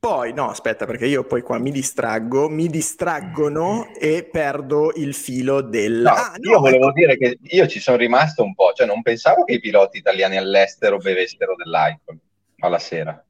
[0.00, 5.60] Poi, no, aspetta, perché io poi qua mi distraggo, mi distraggono e perdo il filo
[5.60, 6.00] del...
[6.00, 6.92] No, ah, no, io volevo ecco.
[6.94, 10.38] dire che io ci sono rimasto un po', cioè non pensavo che i piloti italiani
[10.38, 12.16] all'estero bevessero dell'alcol
[12.60, 13.22] alla sera.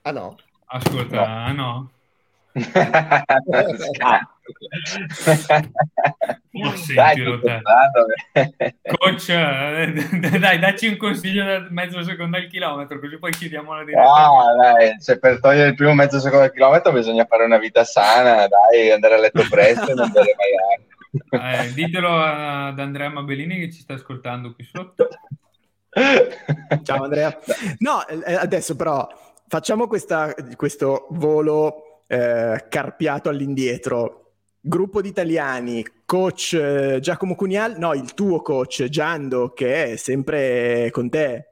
[0.00, 0.36] Ah no?
[0.74, 1.54] Ascolta, no.
[1.54, 1.90] no.
[6.74, 7.60] Sentilo te.
[8.96, 9.92] Coach, eh,
[10.40, 14.14] dai, dacci un consiglio da mezzo secondo al chilometro, così poi chiudiamo la diretta.
[14.14, 17.84] Ah, dai, se per togliere il primo mezzo secondo al chilometro bisogna fare una vita
[17.84, 21.60] sana, dai, andare a letto presto e non bere mai acqua.
[21.60, 25.06] Eh, ditelo ad Andrea Mabellini che ci sta ascoltando qui sotto.
[26.82, 27.38] Ciao Andrea.
[27.78, 29.06] No, eh, adesso però
[29.52, 34.36] Facciamo questa, questo volo eh, carpiato all'indietro.
[34.58, 40.88] Gruppo di italiani, coach eh, Giacomo Cunial, no, il tuo coach Giando, che è sempre
[40.90, 41.48] con te.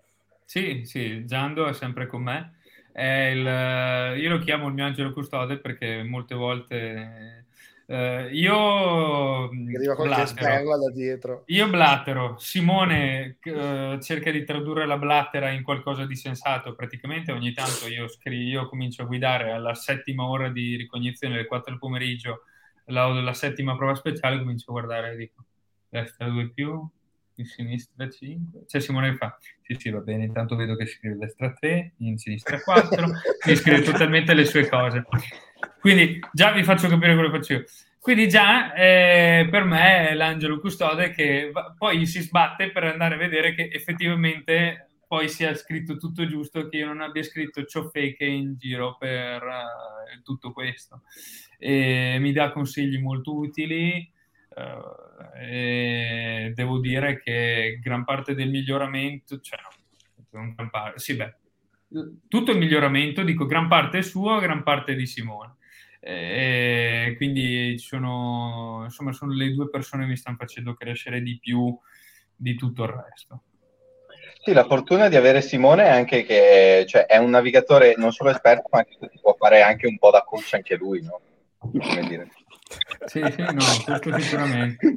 [0.47, 2.55] Sì, sì, Giando è sempre con me.
[2.95, 7.40] Il, io lo chiamo il mio angelo custode perché molte volte
[7.91, 11.43] Uh, io arriva qualche sperla da dietro.
[11.47, 12.37] Io blattero.
[12.39, 16.77] Simone uh, cerca di tradurre la blattera in qualcosa di sensato.
[16.77, 21.47] Praticamente ogni tanto io, scri- io comincio a guidare alla settima ora di ricognizione, alle
[21.47, 22.45] 4 del pomeriggio,
[22.85, 25.45] la, la settima prova speciale, comincio a guardare e dico
[25.89, 26.89] destra 2 più,
[27.35, 28.67] in sinistra 5.
[28.69, 32.61] Cioè Simone fa, sì sì va bene, intanto vedo che scrive destra 3, in sinistra
[32.61, 33.07] 4,
[33.47, 35.05] mi scrive totalmente le sue cose.
[35.81, 37.65] Quindi già vi faccio capire quello che faccio io.
[38.01, 43.15] Quindi già eh, per me è l'angelo custode che va, poi si sbatte per andare
[43.15, 47.89] a vedere che effettivamente poi sia scritto tutto giusto, che io non abbia scritto ciò
[47.89, 51.03] fake in giro per uh, tutto questo.
[51.59, 54.09] E mi dà consigli molto utili.
[54.51, 59.59] Uh, devo dire che gran parte del miglioramento, cioè
[60.31, 61.35] no, parte, sì, beh,
[62.29, 65.57] tutto il miglioramento, dico gran parte è suo, gran parte è di Simone.
[66.01, 71.77] E quindi sono, insomma, sono le due persone che mi stanno facendo crescere di più
[72.35, 73.43] di tutto il resto.
[74.43, 78.31] Sì, la fortuna di avere Simone è anche che cioè, è un navigatore non solo
[78.31, 81.21] esperto, ma che può fare anche un po' da coach anche lui, no?
[81.59, 82.31] Come dire.
[83.05, 84.97] Sì, sì, no, questo sicuramente.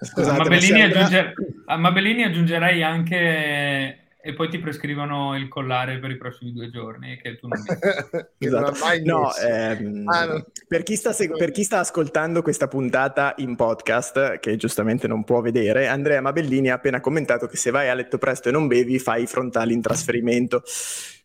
[0.00, 1.34] Scusate, a, Mabellini aggiunger...
[1.66, 7.18] a Mabellini aggiungerei anche e poi ti prescrivono il collare per i prossimi due giorni
[7.20, 7.60] che tu non
[8.38, 8.74] esatto.
[9.04, 10.46] no, ehm, ah, no.
[10.66, 15.42] Per, chi seg- per, chi sta ascoltando questa puntata in podcast che giustamente non può
[15.42, 18.98] vedere Andrea Mabellini ha appena commentato che se vai a letto presto e non bevi
[18.98, 20.62] fai i frontali in trasferimento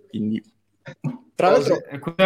[0.09, 0.43] quindi
[1.35, 1.81] tra l'altro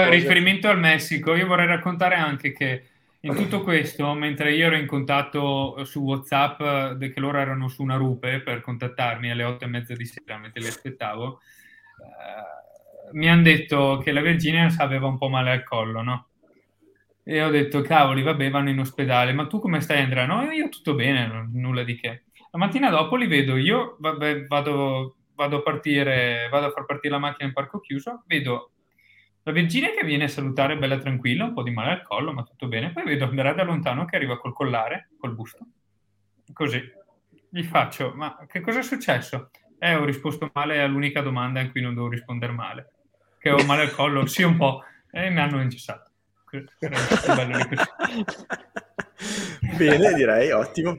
[0.09, 2.85] riferimento al Messico io vorrei raccontare anche che
[3.25, 7.95] in tutto questo, mentre io ero in contatto su WhatsApp, che loro erano su una
[7.95, 11.39] rupe per contattarmi alle otto e mezza di sera mentre li aspettavo,
[11.99, 16.27] eh, mi hanno detto che la Virginia aveva un po' male al collo, no?
[17.23, 20.25] E ho detto, cavoli, vabbè, vanno in ospedale, ma tu come stai Andrea?
[20.25, 22.23] No, io tutto bene, nulla di che.
[22.51, 27.13] La mattina dopo li vedo, io vabbè, vado, vado, a partire, vado a far partire
[27.13, 28.72] la macchina in parco chiuso, vedo
[29.45, 32.43] la Virginia che viene a salutare bella tranquilla, un po' di male al collo, ma
[32.43, 32.93] tutto bene.
[32.93, 35.65] Poi vedo Andrea da lontano che arriva col collare, col busto.
[36.53, 36.81] Così.
[37.49, 39.49] Gli faccio, ma che cosa è successo?
[39.77, 42.91] Eh, ho risposto male all'unica domanda in cui non devo rispondere male.
[43.37, 44.81] Che ho male al collo, sì un po'.
[45.11, 46.09] E mi hanno incessato.
[49.77, 50.95] Bene, direi, ottimo.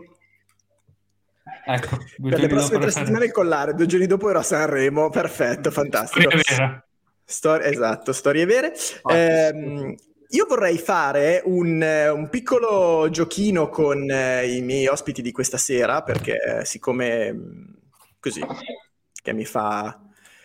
[1.67, 5.71] Ecco, Per le prossime tre settimane il collare, due giorni dopo ero a Sanremo, perfetto,
[5.71, 6.29] fantastico.
[6.39, 6.85] Storia
[7.25, 8.73] Storie- esatto, storie vere.
[9.11, 9.95] Ehm,
[10.29, 15.57] io vorrei fare un, eh, un piccolo giochino con eh, i miei ospiti di questa
[15.59, 17.79] sera, perché eh, siccome mh,
[18.21, 18.45] così,
[19.23, 20.04] che mi fa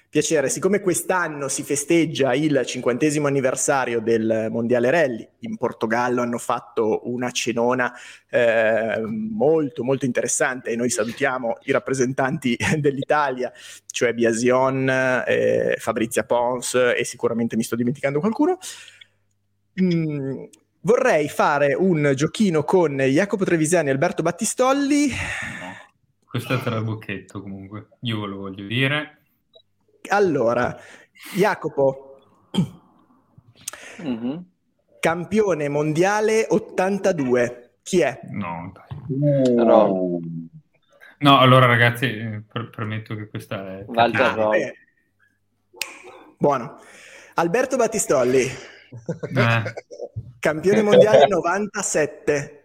[0.10, 7.02] piacere, siccome quest'anno si festeggia il cinquantesimo anniversario del Mondiale Rally, in Portogallo hanno fatto
[7.04, 7.94] una cenona
[8.30, 13.54] eh, molto molto interessante e noi salutiamo i rappresentanti dell'Italia,
[13.86, 14.90] cioè Biasion,
[15.28, 18.58] eh, Fabrizia Pons e sicuramente mi sto dimenticando qualcuno.
[19.80, 20.44] Mm,
[20.82, 25.10] vorrei fare un giochino con Jacopo Trevisiani e Alberto Battistolli.
[26.26, 29.19] Questo è trabocchetto comunque, io ve lo voglio dire.
[30.08, 30.78] Allora,
[31.36, 32.06] Jacopo,
[34.04, 34.46] Mhm.
[35.00, 37.72] campione mondiale 82.
[37.84, 38.20] Chi è?
[38.32, 39.56] No, dai.
[39.56, 40.20] No.
[41.22, 43.84] No, allora ragazzi, eh, per- premetto che questa è...
[43.88, 44.74] Walter Ah, beh.
[46.38, 46.80] Buono.
[47.36, 49.64] Alberto Battistolli, Eh,
[50.40, 52.64] campione mondiale 97.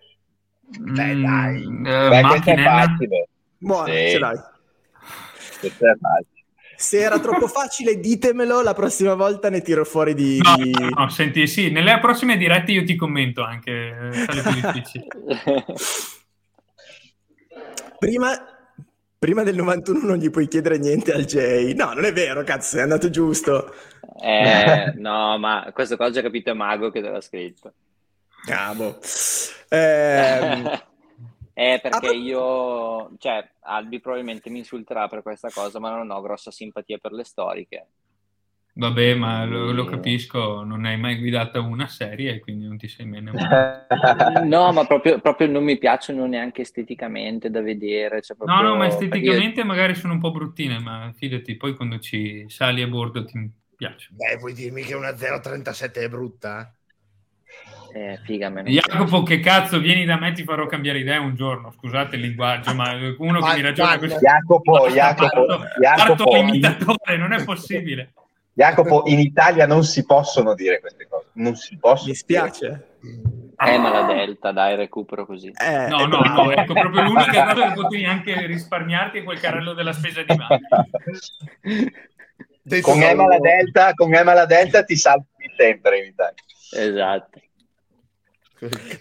[0.61, 1.67] Beh, dai.
[1.67, 3.29] mm, Beh, eh.
[3.59, 4.09] Buono, Sì.
[4.11, 4.37] ce l'hai.
[5.61, 6.34] Questo è facile.
[6.77, 10.41] Se era troppo facile, ditemelo, la prossima volta ne tiro fuori di...
[10.43, 14.51] No, di- no, no, senti, sì, nelle prossime dirette io ti commento anche, eh, sarà
[14.51, 15.07] più difficile.
[18.05, 18.33] Prima,
[19.19, 21.73] prima del 91 non gli puoi chiedere niente al Jay.
[21.73, 23.73] No, non è vero, cazzo, è andato giusto.
[24.21, 27.73] Eh, no, ma questo qua ho già capito è Mago che te l'ha scritto.
[28.51, 28.99] Ah, boh.
[29.71, 30.83] Ehm,
[31.57, 36.21] Eh, perché Ah, io, cioè, Albi probabilmente mi insulterà per questa cosa, ma non ho
[36.21, 37.87] grossa simpatia per le storiche.
[38.77, 42.89] Vabbè, ma lo, lo capisco, non hai mai guidato una serie e quindi non ti
[42.89, 43.23] sei mai
[44.45, 48.21] No, ma proprio, proprio non mi piacciono neanche esteticamente da vedere.
[48.21, 51.57] Cioè No, proprio- no, ma perché io- esteticamente magari sono un po' bruttine, ma fidati,
[51.57, 54.19] poi quando ci sali a bordo ti piacciono.
[54.19, 56.75] Beh, puoi dirmi che una 037 è brutta?
[57.97, 61.71] Eh, figa, Jacopo, che cazzo, vieni da me, ti farò cambiare idea un giorno.
[61.71, 64.17] Scusate il linguaggio, ma uno che mi ragiona così.
[64.17, 68.13] Jacopo, Jacopo, parto- Jacopo, parto imitatore, non è possibile.
[68.53, 71.27] Jacopo, in Italia non si possono dire queste cose.
[71.35, 72.09] Non si possono.
[72.11, 72.87] mi spiace.
[73.65, 75.53] Eh, ma la Delta, dai, recupero così.
[75.57, 79.73] Eh, No, no, no, ecco, proprio l'unica cosa che potevi anche risparmiarti è quel carrello
[79.73, 80.37] della spesa di.
[82.63, 85.27] Detto con uno- la Delta, con Emma la Delta ti salvi
[85.57, 86.35] sempre in Italia.
[86.73, 87.41] Esatto.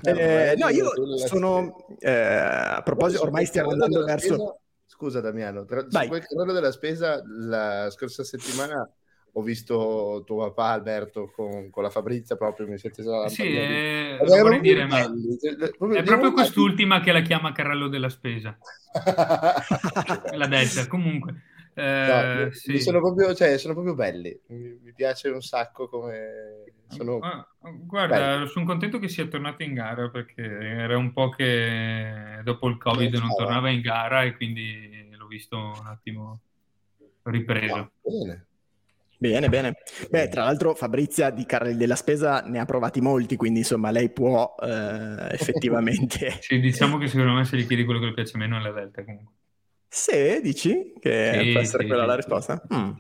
[0.04, 0.92] Eh, no, io
[1.26, 1.86] sono...
[2.00, 4.34] eh, a proposito, ormai stiamo andando verso...
[4.34, 8.88] spesa- Scusa Damiano, tra, su quel carrello della spesa la scorsa settimana
[9.34, 14.18] ho visto tuo papà Alberto con, con la Fabrizia proprio mi siete già Sì, eh,
[14.22, 17.88] Ed lo erano vorrei dire, ma cioè, proprio è proprio quest'ultima che la chiama carrello
[17.88, 18.56] della spesa,
[20.36, 20.86] la Delta.
[20.88, 21.42] Comunque,
[21.74, 22.80] eh, No, sì.
[22.80, 27.20] sono, proprio, cioè, sono proprio belli, mi, mi piace un sacco come sono...
[27.20, 32.68] Ah, Guarda, sono contento che sia tornato in gara perché era un po' che dopo
[32.68, 36.40] il Covid non tornava in gara e quindi l'ho visto un attimo
[37.24, 37.76] ripreso.
[37.76, 38.46] Ah, bene.
[39.18, 39.78] Bene, bene.
[40.10, 44.10] Beh, tra l'altro Fabrizia di carrelli della spesa ne ha provati molti, quindi insomma lei
[44.10, 46.40] può eh, effettivamente...
[46.42, 48.72] Sì, diciamo che secondo me se gli chiedi quello che le piace meno è la
[48.72, 49.34] Delta comunque.
[49.88, 52.20] Se dici che Sì, può essere sì, quella sì, la sì.
[52.20, 52.62] risposta?
[52.74, 52.92] Mm.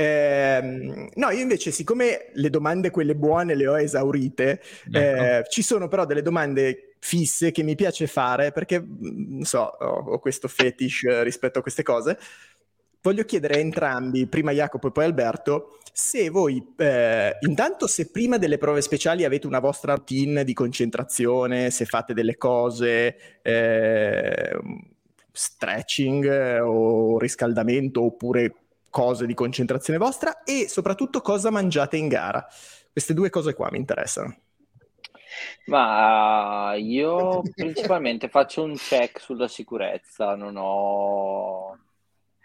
[0.00, 4.96] Ehm, no, io invece, siccome le domande, quelle buone, le ho esaurite, Ecco.
[4.96, 9.58] eh, ci sono però delle domande fisse che mi piace fare perché, mm, non so,
[9.58, 12.16] ho, ho questo fetish eh, rispetto a queste cose.
[13.02, 18.38] Voglio chiedere a entrambi, prima Jacopo e poi Alberto, se voi, eh, intanto se prima
[18.38, 24.56] delle prove speciali avete una vostra routine di concentrazione, se fate delle cose, eh,
[25.32, 28.54] stretching eh, o riscaldamento oppure
[28.90, 32.46] cose di concentrazione vostra e soprattutto cosa mangiate in gara.
[32.90, 34.36] Queste due cose qua mi interessano.
[35.66, 41.78] Ma io principalmente faccio un check sulla sicurezza, non ho,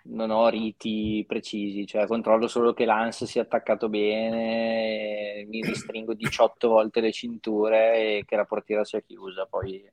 [0.03, 6.67] non ho riti precisi, cioè controllo solo che l'ANS sia attaccato bene, mi ristringo 18
[6.67, 9.83] volte le cinture e che la portiera sia chiusa, poi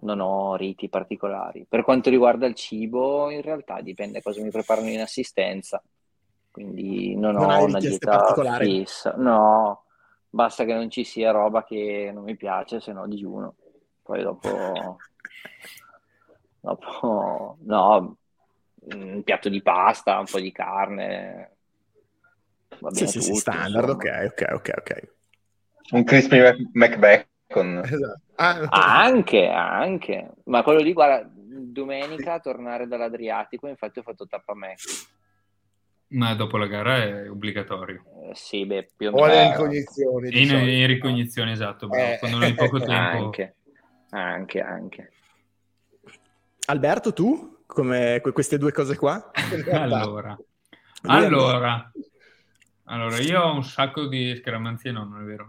[0.00, 1.66] non ho riti particolari.
[1.68, 5.82] Per quanto riguarda il cibo, in realtà dipende cosa mi preparano in assistenza,
[6.50, 9.84] quindi non, Non ho una dieta fissa, no.
[10.30, 13.54] Basta che non ci sia roba che non mi piace, se no digiuno.
[14.02, 15.02] Poi dopo,
[16.60, 18.16] dopo no,
[18.80, 21.56] un piatto di pasta, un po' di carne.
[22.80, 23.90] Va Sì, bene sì, sì, tutto, standard, insomma.
[23.90, 25.14] ok, ok, ok, ok.
[25.92, 26.40] Un crispy
[26.74, 26.98] Mac-
[27.48, 27.78] McBacon.
[27.84, 28.20] Esatto.
[28.36, 34.56] Ah, Anche, anche, ma quello lì, guarda, domenica tornare dall'Adriatico, infatti ho fatto tappa a
[34.56, 34.74] me.
[36.10, 38.02] Ma dopo la gara è obbligatorio.
[38.30, 39.32] Eh, sì, beh, più o O meno.
[39.34, 40.40] le ricognizioni.
[40.40, 40.70] In, solito.
[40.70, 42.16] in ricognizione, esatto, Eh.
[42.18, 42.92] quando non hai poco tempo.
[43.24, 43.54] Anche,
[44.10, 45.12] anche, anche.
[46.66, 47.56] Alberto, tu?
[47.66, 49.30] Come que- queste due cose qua?
[49.72, 50.36] Allora,
[51.02, 51.90] allora,
[52.88, 55.46] allora, io ho un sacco di scaramanzie, no, non è vero,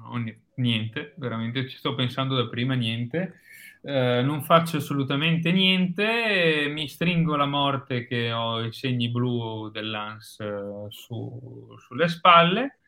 [0.55, 3.39] niente, veramente ci sto pensando da prima, niente.
[3.81, 10.41] Eh, non faccio assolutamente niente, mi stringo la morte che ho i segni blu dell'ANS
[10.41, 12.79] eh, su- sulle spalle,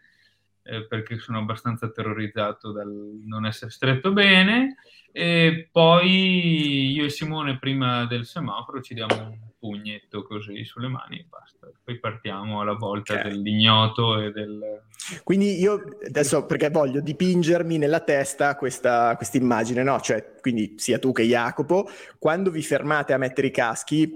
[0.63, 2.91] eh, perché sono abbastanza terrorizzato dal
[3.25, 4.75] non essere stretto bene.
[5.13, 11.19] E poi io e Simone, prima del semaforo, ci diamo un pugnetto così sulle mani
[11.19, 11.69] e basta.
[11.83, 13.21] Poi partiamo alla volta Ok.
[13.27, 14.81] dell'ignoto e del.
[15.23, 20.01] Quindi io adesso perché voglio dipingermi nella testa questa immagine, no?
[20.01, 21.87] Cioè, quindi sia tu che Jacopo,
[22.17, 24.11] quando vi fermate a mettere i caschi,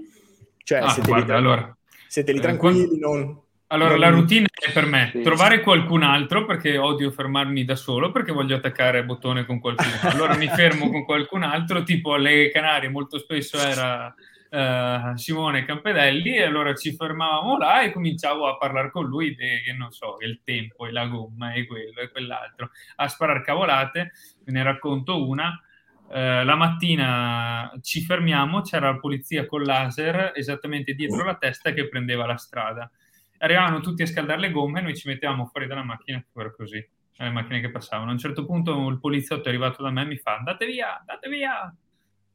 [0.64, 1.76] cioè Ah, siete, guarda, lì, allora,
[2.08, 3.40] siete lì eh, tranquilli, non...
[3.68, 5.22] Allora, non- la routine è per me Sì.
[5.22, 9.90] trovare qualcun altro perché odio fermarmi da solo perché voglio attaccare bottone con qualcuno.
[10.02, 14.14] Allora mi fermo con qualcun altro, tipo alle Canarie molto spesso era
[14.50, 19.62] eh, Simone Campedelli e allora ci fermavamo là e cominciavo a parlare con lui de-
[19.62, 24.12] che non so, il tempo e la gomma e quello e quell'altro, a sparare cavolate.
[24.44, 25.60] Ve ne racconto una.
[26.08, 31.88] Eh, la mattina ci fermiamo, c'era la polizia con laser esattamente dietro la testa che
[31.88, 32.90] prendeva la strada.
[33.38, 36.82] Arrivavano tutti a scaldare le gomme, noi ci mettevamo fuori dalla macchina, era così,
[37.16, 38.10] le macchine che passavano.
[38.10, 40.98] A un certo punto il poliziotto è arrivato da me e mi fa andate via,
[41.00, 41.74] andate via.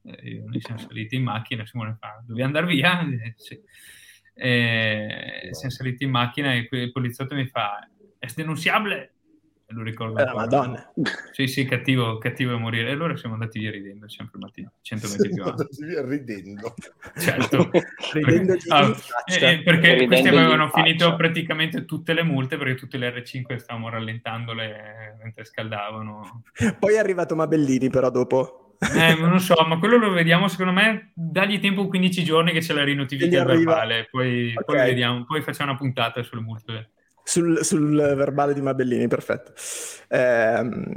[0.04, 3.00] E io, noi siamo saliti in macchina, Simone fa, devi andare via?
[3.14, 3.60] Eh, sì.
[4.34, 7.88] E siamo saliti in macchina e il poliziotto mi fa,
[8.18, 9.14] è denunziabile?
[9.68, 10.42] E lo ricordo Eh, ancora.
[10.46, 10.94] Madonna.
[11.32, 12.90] Sì, sì, cattivo, cattivo a morire.
[12.90, 15.62] E allora siamo andati via ridendo, sempre mattina, 100 metri più avanti.
[15.62, 16.74] Andati via ridendo.
[17.18, 17.70] Certo.
[18.14, 19.50] Ridendogli Allora, in faccia.
[19.50, 20.84] eh, eh, perché Ridendogli questi avevano faccia.
[20.84, 26.44] finito praticamente tutte le multe perché tutte le R5 stavamo rallentandole mentre scaldavano.
[26.80, 28.61] Poi è arrivato Mabellini però dopo.
[28.82, 32.74] Eh, non so, ma quello lo vediamo secondo me, dagli tempo 15 giorni che ce
[32.74, 34.66] la rinotifica verbale, poi, Ok.
[34.66, 36.92] poi vediamo, poi facciamo una puntata sulle multe.
[37.24, 39.54] Sul, sul verbale di Mabellini, perfetto.
[40.10, 40.92] Ehm,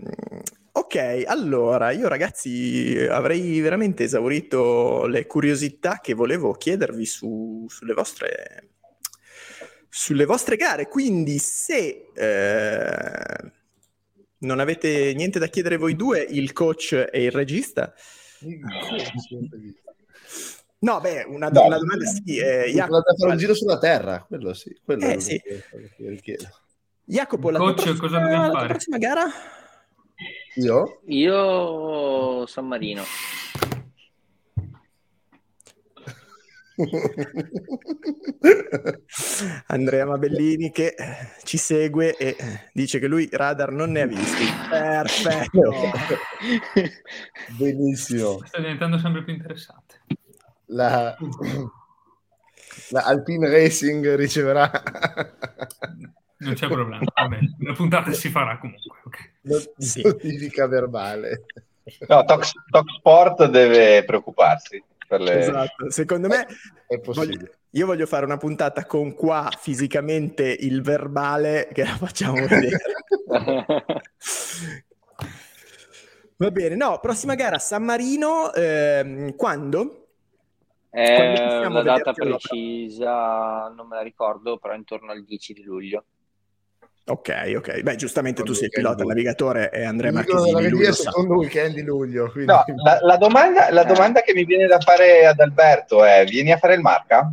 [0.72, 8.70] ok, allora io ragazzi avrei veramente esaurito le curiosità che volevo chiedervi su- sulle, vostre,
[9.90, 10.88] sulle vostre gare.
[10.88, 13.52] Quindi, se eh,
[14.44, 17.92] non avete niente da chiedere voi due, il coach e il regista.
[20.80, 21.64] No, beh, una, No.
[21.66, 22.36] una domanda sì.
[22.36, 24.78] Eh, Jacopo, fare un giro sulla terra, quello sì.
[24.84, 25.40] Quello Eh, è sì.
[27.06, 28.68] Jacopo, la Coach, prossima, cosa dobbiamo la fare?
[28.68, 29.24] prossima gara?
[30.56, 31.00] Io?
[31.06, 33.02] Io San Marino.
[39.68, 40.94] Andrea Mabellini che
[41.44, 42.36] ci segue e
[42.72, 44.44] dice che lui radar non ne ha visti.
[44.68, 45.72] Perfetto.
[47.58, 48.40] Benissimo.
[48.44, 50.00] Sta diventando sempre più interessante.
[50.66, 51.16] La,
[52.90, 54.70] la Alpine Racing riceverà
[56.38, 57.04] Non c'è problema.
[57.60, 58.98] La puntata si farà comunque.
[59.04, 59.30] ok.
[59.42, 60.02] not- Sì.
[60.02, 61.44] notifica verbale.
[62.08, 64.82] No, Tox, Tox Sport deve preoccuparsi
[65.16, 65.38] per le...
[65.38, 65.90] Esatto.
[65.90, 66.46] Secondo me
[66.86, 67.58] È voglio- possibile.
[67.70, 72.78] io voglio fare una puntata con qua fisicamente il verbale che la facciamo vedere.
[76.36, 80.08] Va bene, no, prossima gara San Marino, ehm, quando?
[80.90, 86.04] È possiamo una data precisa, non me la ricordo, però intorno al 10 di luglio.
[87.06, 87.82] Ok, ok.
[87.82, 90.54] Beh, giustamente tu Quando sei il pilota, il navigatore e Andrea Il Marchesini.
[90.54, 91.10] della lui regia lo sa.
[91.10, 92.30] secondo weekend di luglio.
[92.30, 92.50] Quindi...
[92.50, 96.52] No, la, la domanda, la domanda che mi viene da fare ad Alberto è: vieni
[96.52, 97.30] a fare il marca?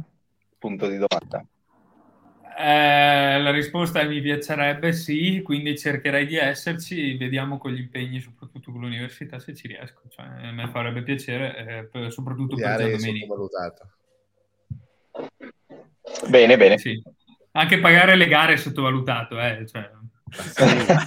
[0.57, 1.45] Punto di domanda.
[2.57, 8.19] Eh, la risposta è mi piacerebbe, sì, quindi cercherei di esserci, vediamo con gli impegni,
[8.19, 10.01] soprattutto con l'università, se ci riesco.
[10.09, 13.26] Cioè, a me farebbe piacere, eh, per- soprattutto per è Domenico.
[13.26, 13.89] sottovalutato.
[16.30, 16.78] Bene, bene.
[16.78, 17.01] Sì.
[17.54, 19.89] Anche pagare le gare è sottovalutato, eh, cioè.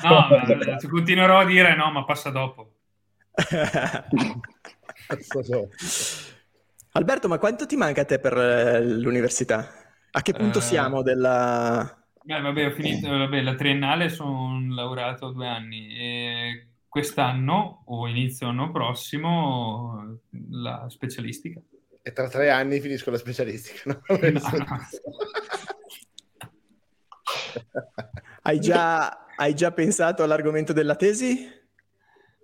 [0.02, 2.72] No, ma, eh, continuerò a dire no, ma passa dopo.
[6.92, 9.84] Alberto, ma quanto ti manca a te per eh, l'università?
[10.10, 11.98] A che punto Eh, siamo della...
[12.22, 18.06] Beh, vabbè, ho finito vabbè, la triennale, sono laureato a due anni e quest'anno o
[18.06, 20.20] inizio anno prossimo
[20.50, 21.60] la specialistica.
[22.00, 23.80] E tra tre anni finisco la specialistica.
[23.86, 24.02] No?
[24.30, 24.78] No, no.
[28.42, 31.50] Hai già, hai già pensato all'argomento della tesi?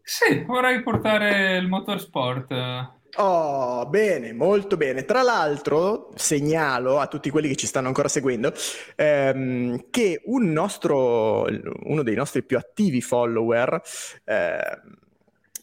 [0.02, 5.04] Sì, vorrei portare il motorsport Oh, bene, molto bene.
[5.04, 8.52] Tra l'altro, segnalo a tutti quelli che ci stanno ancora seguendo
[8.94, 11.44] ehm, che un nostro,
[11.84, 13.80] uno dei nostri più attivi follower,
[14.24, 14.80] eh,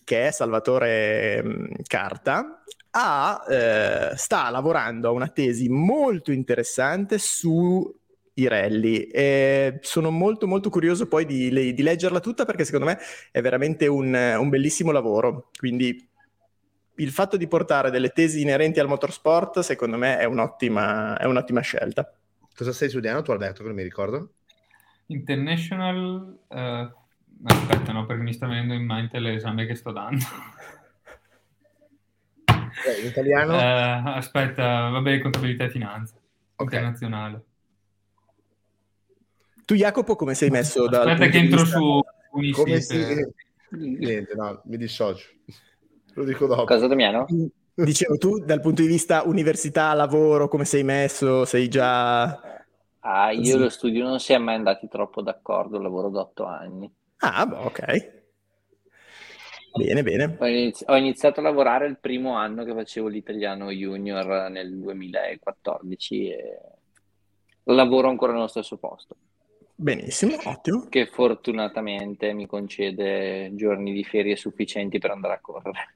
[0.04, 7.96] che è Salvatore mm, Carta, ha, eh, sta lavorando a una tesi molto interessante su
[8.38, 13.00] i rally e sono molto molto curioso poi di, di leggerla tutta perché secondo me
[13.32, 15.50] è veramente un, un bellissimo lavoro.
[15.58, 16.08] Quindi
[17.00, 21.62] il fatto di portare delle tesi inerenti al motorsport, secondo me, è un'ottima, è un'ottima
[21.62, 22.12] scelta.
[22.56, 24.32] Cosa stai studiando tu, Alberto, che non mi ricordo?
[25.08, 26.38] International...
[26.48, 26.92] Uh,
[27.44, 30.26] aspetta, no, perché mi sta venendo in mente l'esame che sto dando.
[32.46, 33.56] Eh, in italiano?
[33.56, 36.16] Uh, aspetta, vabbè, contabilità e finanza.
[36.56, 36.80] Okay.
[36.80, 37.44] Internazionale.
[39.68, 40.86] Tu, Jacopo, come sei messo?
[40.86, 41.78] Aspetta che entro vista...
[41.78, 42.02] su.
[42.54, 43.04] Come si...
[43.72, 45.28] Niente, no, mi dissocio.
[46.14, 46.64] Lo dico dopo.
[46.64, 47.26] Cosa Damiano?
[47.74, 51.44] Dicevo tu, dal punto di vista università, lavoro, come sei messo?
[51.44, 52.64] Sei già...
[53.00, 53.58] Ah, io sì.
[53.58, 56.90] lo studio non si è mai andati troppo d'accordo, lavoro da otto anni.
[57.18, 58.12] Ah, beh, ok.
[59.76, 60.38] Bene, bene.
[60.86, 66.60] Ho, iniziato a lavorare il primo anno che facevo l'italiano junior nel 2014 e
[67.66, 69.18] lavoro ancora nello stesso posto.
[69.80, 70.88] Benissimo, ottimo.
[70.90, 75.96] Che fortunatamente mi concede giorni di ferie sufficienti per andare a correre.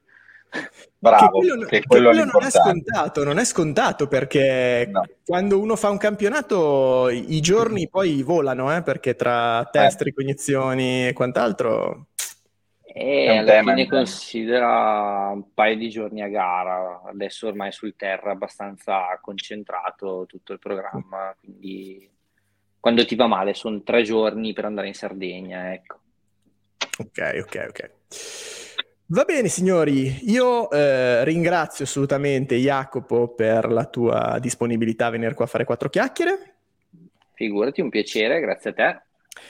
[0.99, 5.07] Bravo, che quello, che quello, quello non è scontato, non è scontato perché no.
[5.25, 10.05] quando uno fa un campionato i giorni poi volano, eh, perché tra test, eh.
[10.05, 12.07] ricognizioni e quant'altro...
[12.93, 18.31] E alla tema, fine considera un paio di giorni a gara, adesso ormai sul terra
[18.31, 22.10] abbastanza concentrato tutto il programma, quindi
[22.81, 25.99] quando ti va male sono tre giorni per andare in Sardegna, ecco.
[26.97, 27.91] Ok, ok, ok.
[29.05, 35.45] Va bene signori, io eh, ringrazio assolutamente Jacopo per la tua disponibilità a venire qua
[35.45, 36.55] a fare quattro chiacchiere.
[37.33, 39.01] Figurati, un piacere, grazie a te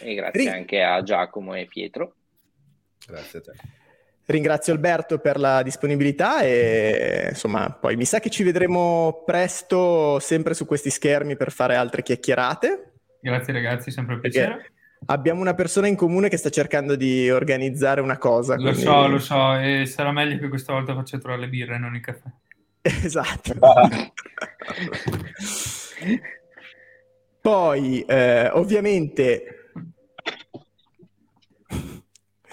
[0.02, 2.16] e grazie Ring- anche a Giacomo e Pietro.
[3.08, 3.52] Grazie a te.
[4.26, 10.54] Ringrazio Alberto per la disponibilità e insomma poi mi sa che ci vedremo presto sempre
[10.54, 12.91] su questi schermi per fare altre chiacchierate.
[13.22, 14.56] Grazie ragazzi, sempre un piacere.
[14.56, 14.72] Perché
[15.06, 18.56] abbiamo una persona in comune che sta cercando di organizzare una cosa.
[18.56, 18.82] Lo quindi...
[18.82, 21.96] so, lo so, e sarà meglio che questa volta faccia trovare le birre e non
[21.96, 22.30] il caffè.
[23.04, 23.54] Esatto.
[27.42, 29.56] Poi, eh, ovviamente...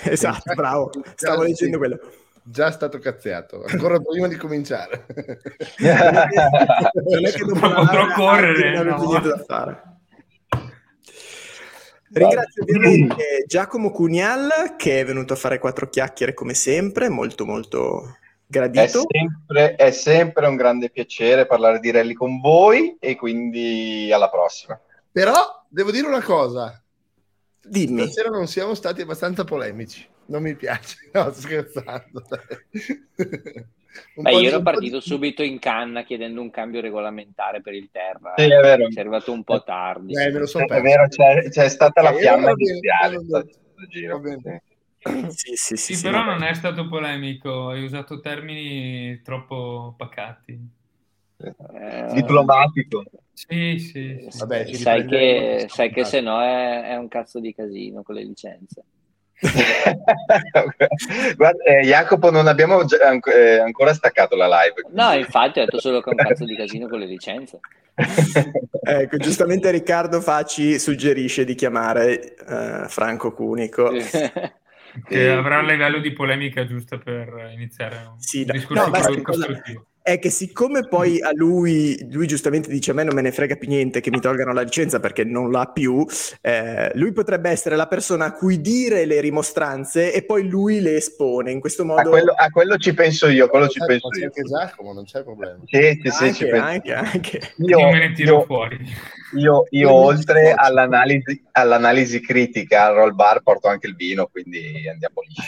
[0.01, 1.99] Esatto, bravo, stavo dicendo quello.
[2.45, 5.07] Già stato cazziato, ancora prima di cominciare.
[5.79, 8.75] non è che dopo potrò correre.
[8.75, 9.88] Non no.
[12.11, 18.17] Ringrazio ovviamente Giacomo Cunial che è venuto a fare quattro chiacchiere come sempre, molto molto
[18.47, 18.83] gradito.
[18.83, 24.31] È sempre, è sempre un grande piacere parlare di rally con voi e quindi alla
[24.31, 24.81] prossima.
[25.13, 26.83] Però devo dire una cosa.
[27.63, 28.03] Dimmi.
[28.03, 30.07] Stasera non siamo stati abbastanza polemici.
[30.27, 30.97] Non mi piace.
[31.13, 32.23] No, scherzando.
[34.15, 35.03] Beh, io ero partito di...
[35.03, 38.35] subito in canna chiedendo un cambio regolamentare per il terra.
[38.37, 38.89] Sì, è vero.
[38.89, 40.15] È arrivato un po' tardi.
[40.15, 43.19] Eh, me lo so è vero, c'è, c'è stata la eh, fiamma iniziale.
[45.29, 50.59] Sì, sì, sì, sì, però non è stato polemico, hai usato termini troppo pacati.
[51.39, 53.05] Eh, Diplomatico.
[53.33, 54.27] Sì, sì.
[54.29, 54.39] sì.
[54.39, 58.25] Vabbè, sai, che, sai che se no è, è un cazzo di casino con le
[58.25, 58.83] licenze.
[61.37, 64.83] Guarda, eh, Jacopo, non abbiamo già, eh, ancora staccato la live.
[64.83, 65.01] Quindi.
[65.01, 67.61] No, infatti ho detto solo che è un cazzo di casino con le licenze.
[68.83, 73.93] ecco, giustamente Riccardo Facci suggerisce di chiamare uh, Franco Cunico.
[75.07, 79.87] che avrà il livello di polemica giusto per iniziare un sì, discorso no, basta, costruttivo
[80.09, 83.57] è che siccome poi a lui, lui giustamente dice a me non me ne frega
[83.57, 86.03] più niente che mi tolgano la licenza perché non l'ha più,
[86.41, 90.97] eh, lui potrebbe essere la persona a cui dire le rimostranze e poi lui le
[90.97, 92.01] espone in questo modo.
[92.01, 94.25] A quello, a quello ci penso io, quello ci penso io.
[94.25, 95.59] Anche Giacomo, non c'è problema.
[95.67, 97.41] Sì, sì, sì, anche, anche, anche.
[97.59, 98.79] Io, io me ne tiro io, fuori.
[99.37, 105.21] Io, io oltre all'analisi, all'analisi, critica al roll bar porto anche il vino, quindi andiamo
[105.21, 105.35] lì.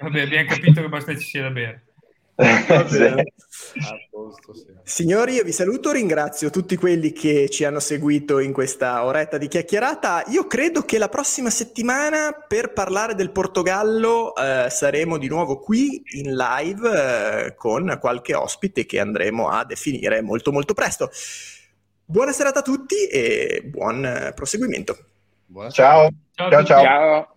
[0.00, 1.87] Vabbè, abbiamo capito che basta ci sia da bere.
[4.84, 9.48] Signori, io vi saluto, ringrazio tutti quelli che ci hanno seguito in questa oretta di
[9.48, 10.22] chiacchierata.
[10.28, 16.00] Io credo che la prossima settimana per parlare del Portogallo eh, saremo di nuovo qui
[16.14, 21.10] in live eh, con qualche ospite che andremo a definire molto molto presto.
[22.04, 24.96] Buona serata a tutti e buon proseguimento.
[25.70, 26.08] Ciao.
[26.34, 26.50] Ciao.
[26.50, 26.64] ciao.
[26.64, 27.32] ciao.